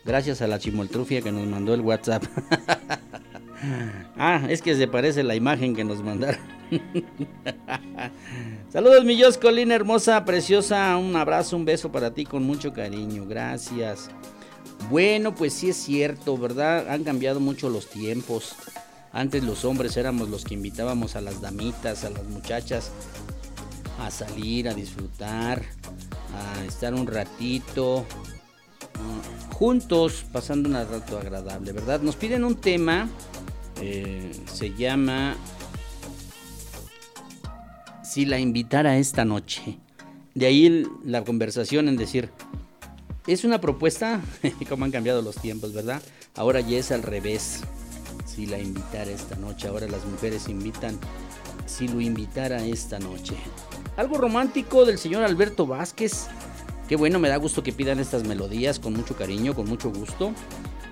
[0.04, 2.24] gracias a la chimoltrufia que nos mandó el WhatsApp.
[4.16, 6.40] ah, es que se parece la imagen que nos mandaron.
[8.72, 13.24] Saludos mi Jos Colina hermosa, preciosa, un abrazo, un beso para ti con mucho cariño,
[13.26, 14.10] gracias.
[14.90, 16.88] Bueno, pues sí es cierto, ¿verdad?
[16.90, 18.54] Han cambiado mucho los tiempos.
[19.12, 22.92] Antes los hombres éramos los que invitábamos a las damitas, a las muchachas
[23.98, 25.62] a salir, a disfrutar,
[26.34, 28.04] a estar un ratito
[28.94, 32.00] mm, juntos, pasando un rato agradable, ¿verdad?
[32.00, 33.08] Nos piden un tema,
[33.80, 35.36] eh, se llama
[38.02, 39.78] Si la invitara esta noche.
[40.34, 42.30] De ahí la conversación en decir,
[43.26, 44.20] es una propuesta,
[44.68, 46.02] como han cambiado los tiempos, ¿verdad?
[46.34, 47.62] Ahora ya es al revés.
[48.24, 50.98] Si la invitara esta noche, ahora las mujeres invitan.
[51.66, 53.34] Si lo invitara esta noche.
[53.96, 56.28] Algo romántico del señor Alberto Vázquez.
[56.88, 60.32] Qué bueno, me da gusto que pidan estas melodías con mucho cariño, con mucho gusto.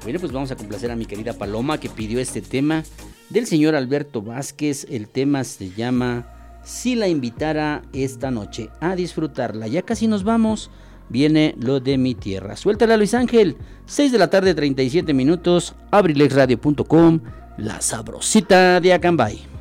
[0.05, 2.85] Bueno, pues vamos a complacer a mi querida Paloma que pidió este tema
[3.31, 4.87] del señor Alberto Vázquez.
[4.91, 9.67] El tema se llama Si la invitara esta noche a disfrutarla.
[9.67, 10.71] Ya casi nos vamos.
[11.09, 12.55] Viene lo de mi tierra.
[12.55, 13.57] Suéltala Luis Ángel.
[13.87, 15.75] 6 de la tarde, 37 minutos.
[15.91, 17.21] Abrilexradio.com.
[17.57, 19.54] La sabrosita de Acambay.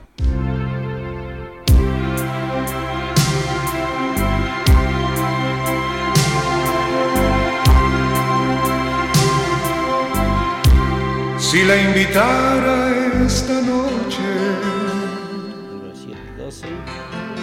[11.53, 12.89] Si la invitara
[13.27, 14.23] esta noche,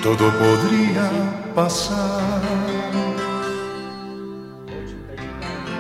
[0.03, 1.09] todo podría
[1.55, 2.43] pasar.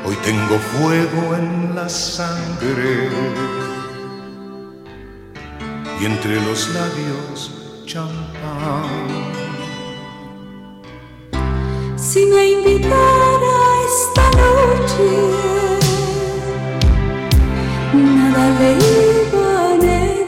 [0.05, 3.09] Hoy tengo fuego en la sangre
[6.01, 7.51] y entre los labios
[7.85, 8.87] champán.
[11.97, 13.57] Si me invitara
[13.89, 15.40] esta noche,
[17.93, 20.21] nada le iba a negar.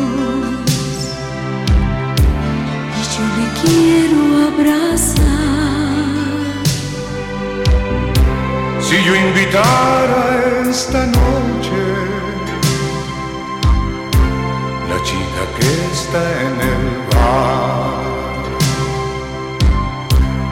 [2.98, 5.30] y yo le quiero abrazar.
[8.80, 10.22] Si yo invitara
[10.68, 11.80] esta noche
[14.90, 16.82] la chica que está en el
[17.12, 17.89] bar,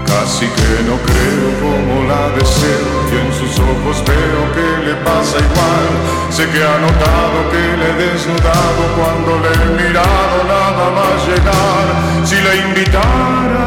[0.08, 5.36] casi que no creo como la deseo y en sus ojos veo que le pasa
[5.38, 5.88] igual.
[6.30, 11.86] Sé que ha notado que le he desnudado cuando le he mirado nada más llegar.
[12.24, 13.62] Si la invitara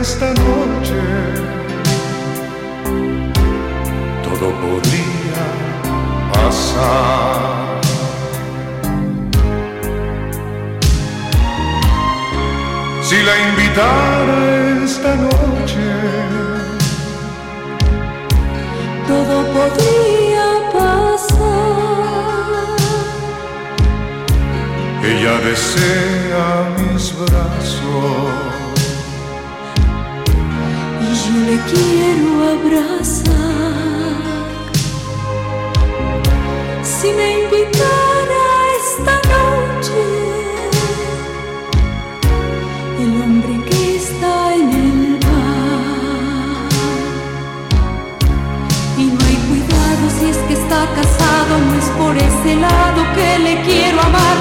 [0.00, 1.00] esta noche
[4.24, 5.44] todo podría
[6.32, 7.52] pasar.
[13.02, 14.71] Si la invitara
[15.02, 15.86] esta noche,
[19.08, 21.42] Todo podría pasar.
[25.04, 26.46] ella desea
[26.78, 28.32] mis brazos.
[31.00, 33.32] y yo le quiero abrazar.
[36.82, 38.11] Si me invitara
[50.72, 54.36] está casado, no es por ese lado que le quiero amar.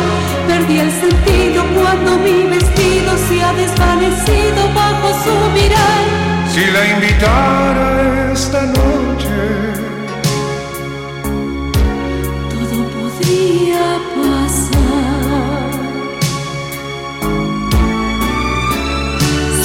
[0.47, 6.03] Perdí el sentido cuando mi vestido se ha desvanecido bajo su mirar.
[6.53, 9.37] Si la invitara esta noche,
[12.51, 13.83] todo podría
[14.15, 14.40] pasar.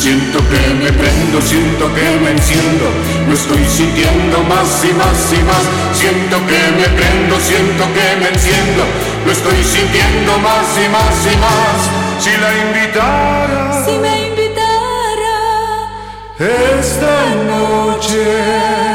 [0.07, 2.87] Siento que me prendo, siento que me enciendo,
[3.27, 5.65] lo estoy sintiendo más y más y más.
[6.01, 8.85] Siento que me prendo, siento que me enciendo,
[9.25, 11.79] lo estoy sintiendo más y más y más.
[12.23, 15.39] Si la invitara Si me invitara
[16.39, 17.15] esta
[17.53, 18.86] noche,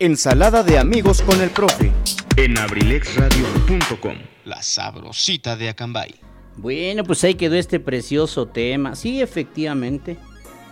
[0.00, 1.90] Ensalada de amigos con el profe.
[2.36, 4.14] en abrilexradio.com.
[4.44, 6.14] La sabrosita de Acambay.
[6.56, 8.94] Bueno, pues ahí quedó este precioso tema.
[8.94, 10.16] Sí, efectivamente.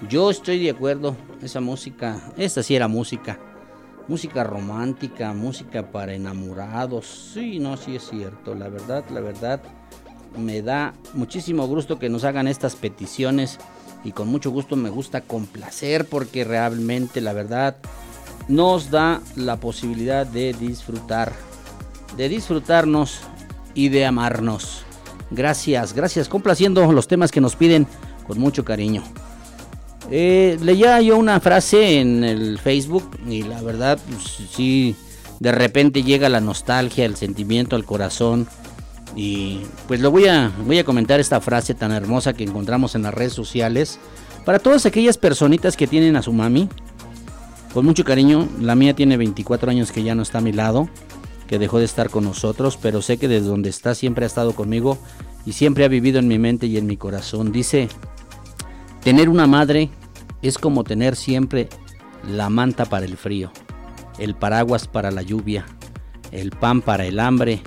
[0.08, 1.16] Yo estoy de acuerdo.
[1.42, 3.40] Esa música, esta sí era música.
[4.06, 7.32] Música romántica, música para enamorados.
[7.34, 8.54] Sí, no, sí es cierto.
[8.54, 9.60] La verdad, la verdad,
[10.38, 13.58] me da muchísimo gusto que nos hagan estas peticiones.
[14.04, 17.78] Y con mucho gusto me gusta complacer porque realmente, la verdad,
[18.48, 21.32] nos da la posibilidad de disfrutar.
[22.16, 23.20] De disfrutarnos
[23.74, 24.84] y de amarnos.
[25.30, 27.86] Gracias, gracias, complaciendo los temas que nos piden
[28.26, 29.02] con mucho cariño.
[30.10, 34.94] Eh, leía yo una frase en el Facebook y la verdad, pues, sí,
[35.40, 38.46] de repente llega la nostalgia, el sentimiento al corazón.
[39.14, 43.02] Y pues lo voy a, voy a comentar esta frase tan hermosa que encontramos en
[43.02, 43.98] las redes sociales.
[44.44, 46.68] Para todas aquellas personitas que tienen a su mami,
[47.76, 50.88] con mucho cariño, la mía tiene 24 años que ya no está a mi lado,
[51.46, 54.54] que dejó de estar con nosotros, pero sé que desde donde está siempre ha estado
[54.54, 54.96] conmigo
[55.44, 57.52] y siempre ha vivido en mi mente y en mi corazón.
[57.52, 57.88] Dice,
[59.02, 59.90] tener una madre
[60.40, 61.68] es como tener siempre
[62.26, 63.52] la manta para el frío,
[64.18, 65.66] el paraguas para la lluvia,
[66.32, 67.60] el pan para el hambre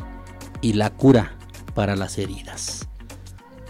[0.59, 1.37] y la cura
[1.75, 2.89] para las heridas.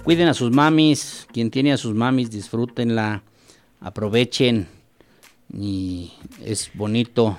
[0.06, 3.24] Cuiden a sus mamis, quien tiene a sus mamis, disfrútenla,
[3.82, 4.79] aprovechen
[5.54, 6.14] y
[6.44, 7.38] es bonito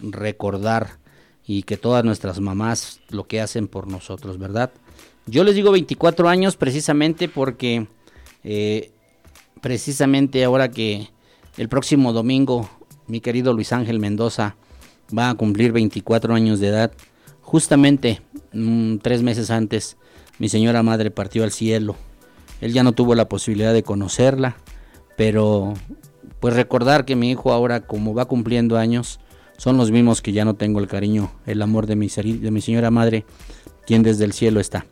[0.00, 0.98] recordar
[1.46, 4.72] y que todas nuestras mamás lo que hacen por nosotros, ¿verdad?
[5.26, 7.86] Yo les digo 24 años precisamente porque
[8.44, 8.90] eh,
[9.60, 11.08] precisamente ahora que
[11.56, 12.68] el próximo domingo
[13.06, 14.56] mi querido Luis Ángel Mendoza
[15.16, 16.92] va a cumplir 24 años de edad,
[17.40, 18.22] justamente
[18.52, 19.96] mm, tres meses antes
[20.38, 21.96] mi señora madre partió al cielo.
[22.60, 24.56] Él ya no tuvo la posibilidad de conocerla,
[25.16, 25.74] pero
[26.42, 29.20] pues recordar que mi hijo ahora como va cumpliendo años,
[29.58, 32.60] son los mismos que ya no tengo el cariño, el amor de mi, de mi
[32.60, 33.24] señora madre,
[33.86, 34.84] quien desde el cielo está.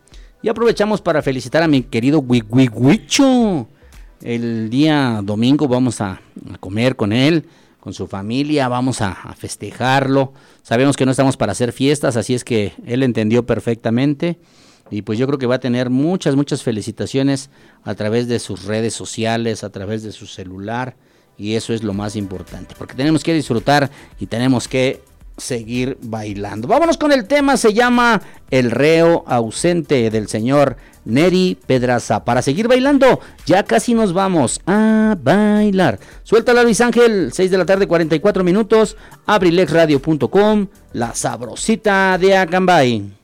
[0.42, 3.66] Y aprovechamos para felicitar a mi querido Huicho.
[4.22, 6.20] El día domingo vamos a,
[6.52, 7.46] a comer con él,
[7.80, 10.32] con su familia, vamos a, a festejarlo.
[10.62, 14.38] Sabemos que no estamos para hacer fiestas, así es que él entendió perfectamente.
[14.88, 17.50] Y pues yo creo que va a tener muchas, muchas felicitaciones
[17.82, 20.94] a través de sus redes sociales, a través de su celular.
[21.38, 25.02] Y eso es lo más importante, porque tenemos que disfrutar y tenemos que
[25.40, 26.68] seguir bailando.
[26.68, 28.20] Vámonos con el tema, se llama
[28.50, 32.24] El reo ausente del señor Neri Pedraza.
[32.24, 35.98] Para seguir bailando, ya casi nos vamos a bailar.
[36.22, 38.96] Suéltala Luis Ángel, 6 de la tarde, 44 minutos,
[39.26, 43.19] abrilexradio.com, la sabrosita de Acambay.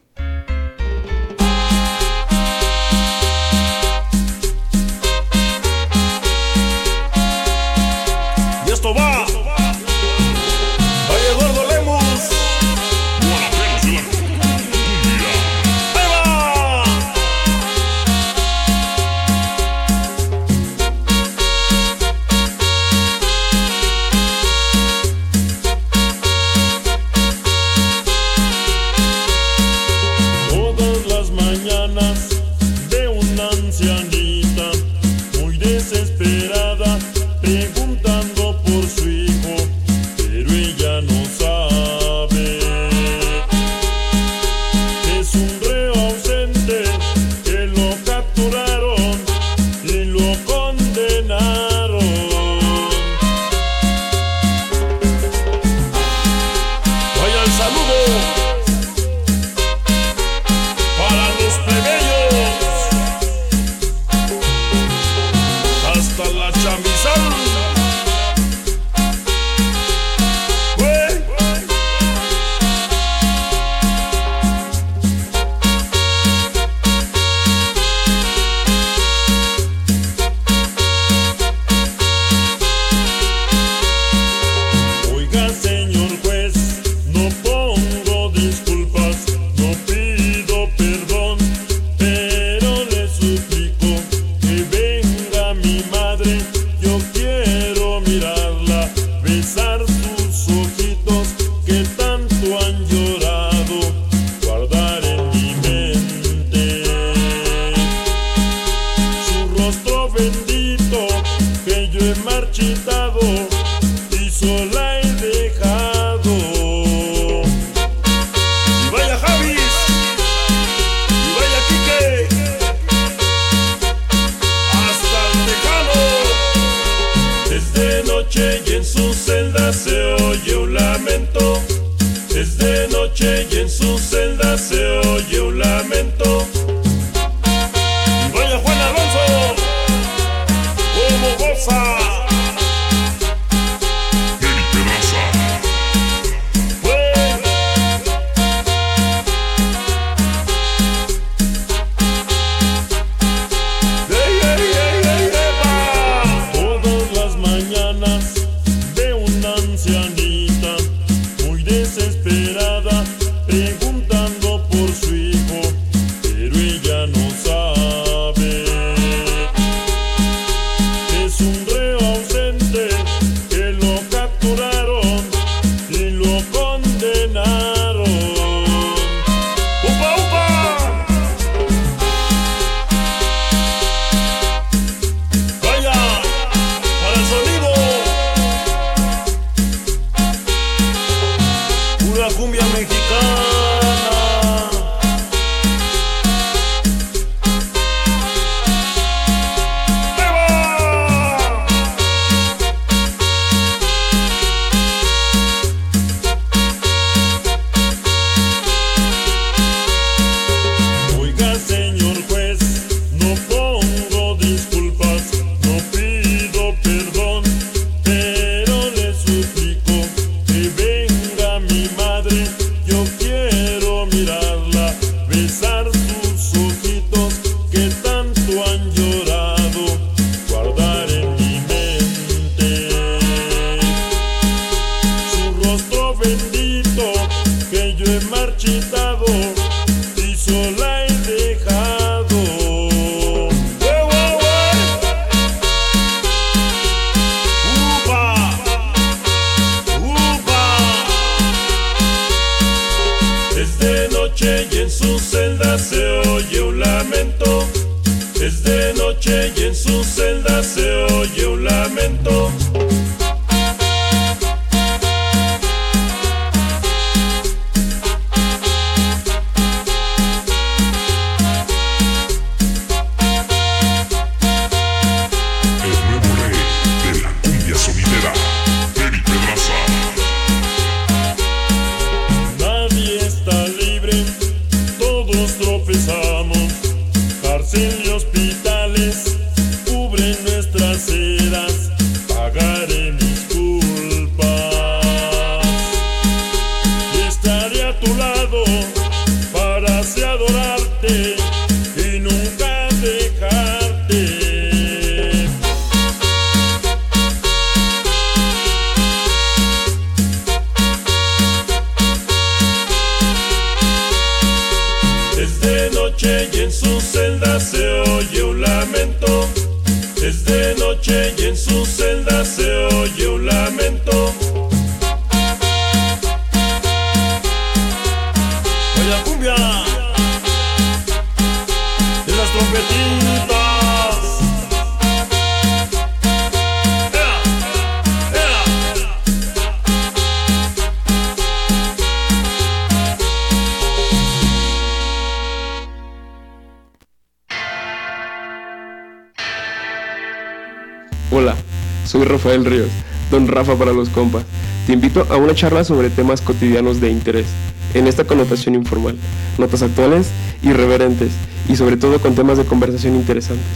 [355.36, 357.46] A una charla sobre temas cotidianos de interés,
[357.92, 359.18] en esta connotación informal,
[359.58, 360.30] notas actuales,
[360.62, 361.30] irreverentes
[361.68, 363.66] y sobre todo con temas de conversación interesantes.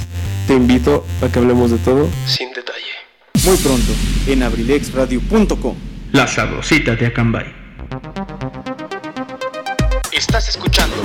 [0.47, 2.81] Te invito a que hablemos de todo sin detalle.
[3.45, 3.93] Muy pronto,
[4.27, 5.77] en abrilexradio.com.
[6.13, 7.55] La sabrosita de Acambay.
[10.13, 10.97] Estás escuchando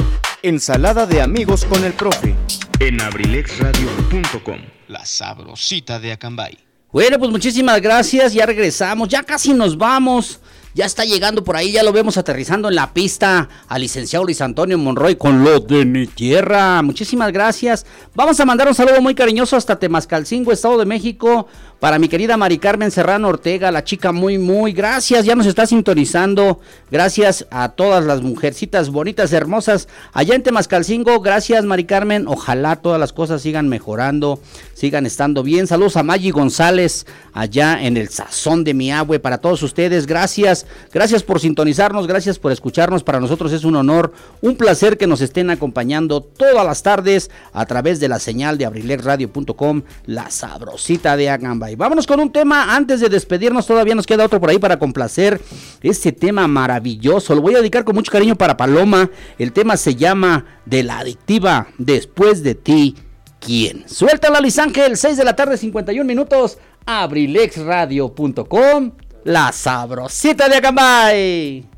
[0.41, 2.34] Ensalada de amigos con el profe.
[2.80, 4.60] En abrilexradio.com.
[4.88, 6.65] La sabrosita de Acambay.
[6.95, 10.39] Bueno, pues muchísimas gracias, ya regresamos, ya casi nos vamos.
[10.73, 14.39] Ya está llegando por ahí, ya lo vemos aterrizando en la pista al licenciado Luis
[14.39, 16.81] Antonio Monroy con lo de mi tierra.
[16.81, 17.85] Muchísimas gracias.
[18.13, 21.47] Vamos a mandar un saludo muy cariñoso hasta Temascalcingo, Estado de México,
[21.80, 24.72] para mi querida Mari Carmen Serrano Ortega, la chica muy, muy.
[24.72, 26.60] Gracias, ya nos está sintonizando.
[26.89, 31.19] Gracias a todas las mujercitas bonitas, hermosas allá en Temascalcingo.
[31.19, 32.27] Gracias, Mari Carmen.
[32.27, 34.39] Ojalá todas las cosas sigan mejorando,
[34.73, 35.68] sigan estando bien.
[35.68, 40.07] Saludos a Maggie González allá en el Sazón de mi Abue para todos ustedes.
[40.07, 43.03] Gracias, gracias por sintonizarnos, gracias por escucharnos.
[43.03, 47.65] Para nosotros es un honor, un placer que nos estén acompañando todas las tardes a
[47.65, 51.30] través de la señal de abrilexradio.com, la sabrosita de
[51.74, 55.42] Vámonos con un tema antes de despedirnos, todavía nos queda otro por ahí para complacer
[55.82, 57.34] este tema maravilloso.
[57.34, 59.10] Lo voy a dedicar con mucho cariño para Paloma.
[59.40, 62.96] El tema se llama De la adictiva, después de ti.
[63.40, 63.86] ¿Quién?
[63.88, 68.92] Suéltala, Luis Ángel, 6 de la tarde, 51 minutos, abrilexradio.com,
[69.24, 71.74] la sabrosita de Acambay.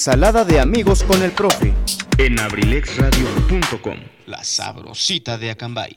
[0.00, 1.74] Ensalada de amigos con el profe.
[2.16, 3.98] En abrilexradio.com,
[4.28, 5.94] la sabrosita de Acambay.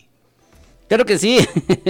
[0.89, 1.39] Claro que sí.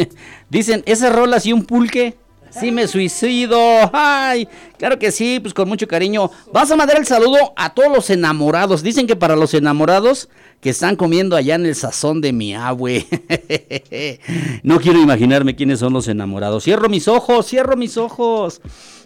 [0.52, 2.16] Dicen, esa rola y un pulque.
[2.52, 3.58] Sí me suicido.
[3.94, 6.30] Ay, claro que sí, pues con mucho cariño.
[6.52, 8.84] Vas a mandar el saludo a todos los enamorados.
[8.84, 10.30] Dicen que para los enamorados
[10.62, 13.08] que están comiendo allá en el sazón de mi abue.
[14.62, 16.64] no quiero imaginarme quiénes son los enamorados.
[16.66, 18.62] Cierro mis ojos, cierro mis ojos.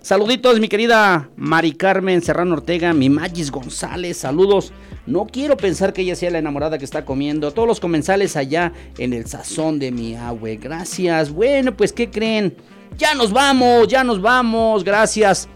[0.08, 4.72] Saluditos, mi querida Mari Carmen Serrano Ortega, mi Magis González, saludos.
[5.06, 7.52] No quiero pensar que ella sea la enamorada que está comiendo.
[7.52, 10.56] Todos los comensales allá en el sazón de mi abue.
[10.56, 11.30] Gracias.
[11.30, 12.56] Bueno, pues, ¿qué creen?
[12.98, 14.86] Ya nos vamos, ya nos vamos.
[14.86, 15.50] Gracias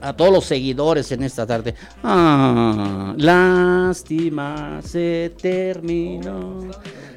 [0.00, 1.74] a todos los seguidores en esta tarde.
[2.02, 6.70] Ah, lástima, se terminó.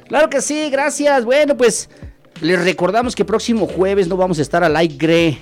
[0.06, 1.24] Claro que sí, gracias.
[1.24, 1.88] Bueno, pues
[2.42, 5.38] les recordamos que próximo jueves no vamos a estar al aire.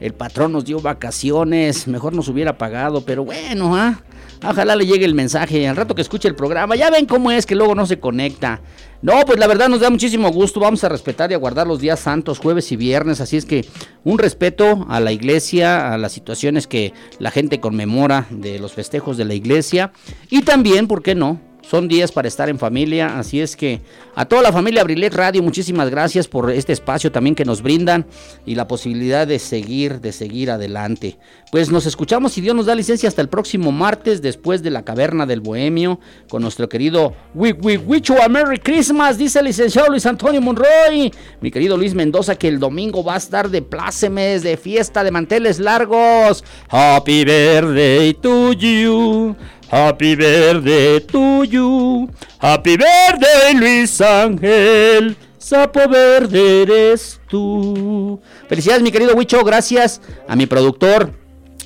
[0.00, 4.00] El patrón nos dio vacaciones, mejor nos hubiera pagado, pero bueno, ¿ah?
[4.42, 6.74] Ojalá le llegue el mensaje al rato que escuche el programa.
[6.74, 8.62] Ya ven cómo es que luego no se conecta.
[9.02, 10.60] No, pues la verdad nos da muchísimo gusto.
[10.60, 13.20] Vamos a respetar y a guardar los días santos, jueves y viernes.
[13.20, 13.66] Así es que
[14.02, 19.18] un respeto a la iglesia, a las situaciones que la gente conmemora de los festejos
[19.18, 19.92] de la iglesia.
[20.30, 21.49] Y también, ¿por qué no?
[21.70, 23.80] Son días para estar en familia, así es que
[24.16, 28.06] a toda la familia Abrilet Radio, muchísimas gracias por este espacio también que nos brindan
[28.44, 31.16] y la posibilidad de seguir, de seguir adelante.
[31.52, 34.84] Pues nos escuchamos, si Dios nos da licencia, hasta el próximo martes, después de la
[34.84, 40.40] caverna del Bohemio, con nuestro querido Wichu a Merry Christmas, dice el licenciado Luis Antonio
[40.40, 41.12] Monroy.
[41.40, 45.12] Mi querido Luis Mendoza, que el domingo va a estar de plácemes, de fiesta, de
[45.12, 46.42] manteles largos.
[46.68, 49.36] Happy birthday to you.
[49.70, 52.08] Happy birthday to.
[52.38, 55.16] Happy birthday, Luis Ángel.
[55.38, 58.20] Sapo verde eres tú.
[58.48, 59.44] Felicidades, mi querido Huicho.
[59.44, 61.19] Gracias a mi productor.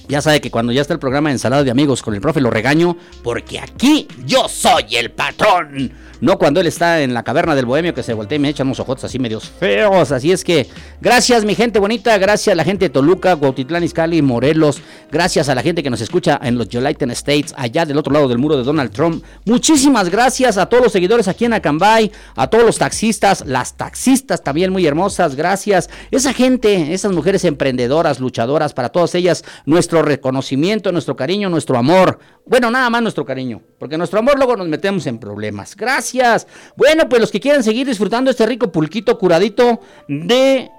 [0.08, 2.40] Ya sabe que cuando ya está el programa de Ensalada de Amigos con el profe
[2.40, 5.92] lo regaño, porque aquí yo soy el patrón.
[6.20, 8.66] No cuando él está en la caverna del bohemio que se voltea y me echan
[8.66, 10.10] unos ojos así medios feos.
[10.12, 10.66] Así es que
[11.00, 14.80] gracias mi gente bonita, gracias a la gente de Toluca, Cuautitlán Izcalli, Morelos.
[15.10, 18.28] Gracias a la gente que nos escucha en los Jolieten States, allá del otro lado
[18.28, 19.22] del muro de Donald Trump.
[19.44, 24.42] Muchísimas gracias a todos los seguidores aquí en Acambay, a todos los taxistas, las taxistas
[24.42, 25.90] también muy hermosas, gracias.
[26.10, 32.18] Esa gente, esas mujeres emprendedoras, luchadoras, para todas ellas, nuestro reconocimiento, nuestro cariño, nuestro amor.
[32.46, 35.76] Bueno, nada más nuestro cariño, porque nuestro amor luego nos metemos en problemas.
[35.76, 36.46] Gracias.
[36.76, 40.70] Bueno, pues los que quieran seguir disfrutando este rico pulquito curadito de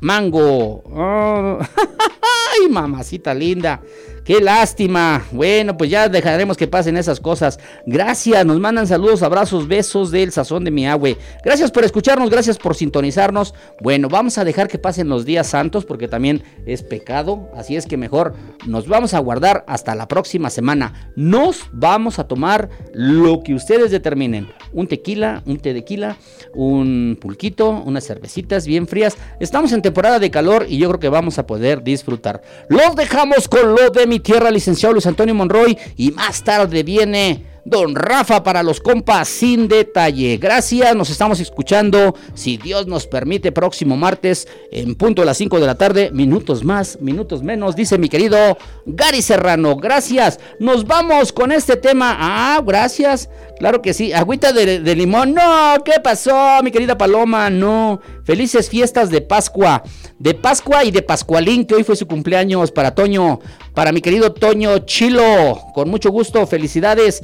[0.00, 0.82] mango.
[0.84, 1.58] Oh,
[2.60, 3.80] ay, mamacita linda.
[4.24, 5.24] Qué lástima.
[5.32, 7.58] Bueno, pues ya dejaremos que pasen esas cosas.
[7.86, 11.18] Gracias, nos mandan saludos, abrazos, besos del sazón de mi agüe.
[11.44, 13.52] Gracias por escucharnos, gracias por sintonizarnos.
[13.80, 17.50] Bueno, vamos a dejar que pasen los días santos porque también es pecado.
[17.56, 18.34] Así es que mejor
[18.64, 21.10] nos vamos a guardar hasta la próxima semana.
[21.16, 24.48] Nos vamos a tomar lo que ustedes determinen.
[24.72, 26.16] Un tequila, un té tequila,
[26.54, 29.16] un pulquito, unas cervecitas bien frías.
[29.40, 32.42] Estamos en temporada de calor y yo creo que vamos a poder disfrutar.
[32.68, 35.78] Los dejamos con lo de mi tierra, licenciado Luis Antonio Monroy.
[35.96, 40.36] Y más tarde viene Don Rafa para los compas sin detalle.
[40.36, 42.14] Gracias, nos estamos escuchando.
[42.34, 46.10] Si Dios nos permite, próximo martes en punto a las 5 de la tarde.
[46.12, 49.76] Minutos más, minutos menos, dice mi querido Gary Serrano.
[49.76, 50.40] Gracias.
[50.58, 52.16] Nos vamos con este tema.
[52.18, 53.30] Ah, gracias.
[53.58, 54.12] Claro que sí.
[54.12, 55.32] Agüita de, de limón.
[55.32, 57.48] No, ¿qué pasó, mi querida Paloma?
[57.48, 58.00] No.
[58.24, 59.84] Felices fiestas de Pascua.
[60.18, 63.40] De Pascua y de Pascualín, que hoy fue su cumpleaños para Toño.
[63.74, 65.58] Para mi querido Toño Chilo.
[65.74, 66.46] Con mucho gusto.
[66.46, 67.22] Felicidades.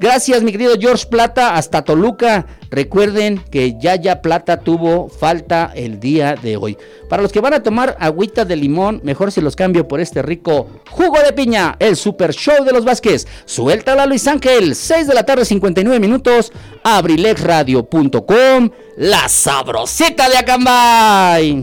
[0.00, 2.46] Gracias, mi querido George Plata, hasta Toluca.
[2.70, 6.78] Recuerden que Yaya Plata tuvo falta el día de hoy.
[7.08, 10.22] Para los que van a tomar agüita de limón, mejor se los cambio por este
[10.22, 13.26] rico jugo de piña, el super show de los Vázquez.
[13.44, 16.52] Suéltala Luis Ángel, 6 de la tarde, 59 minutos,
[16.84, 21.60] abrilexradio.com, la sabrosita de Acambay.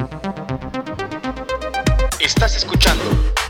[2.19, 3.03] Estás escuchando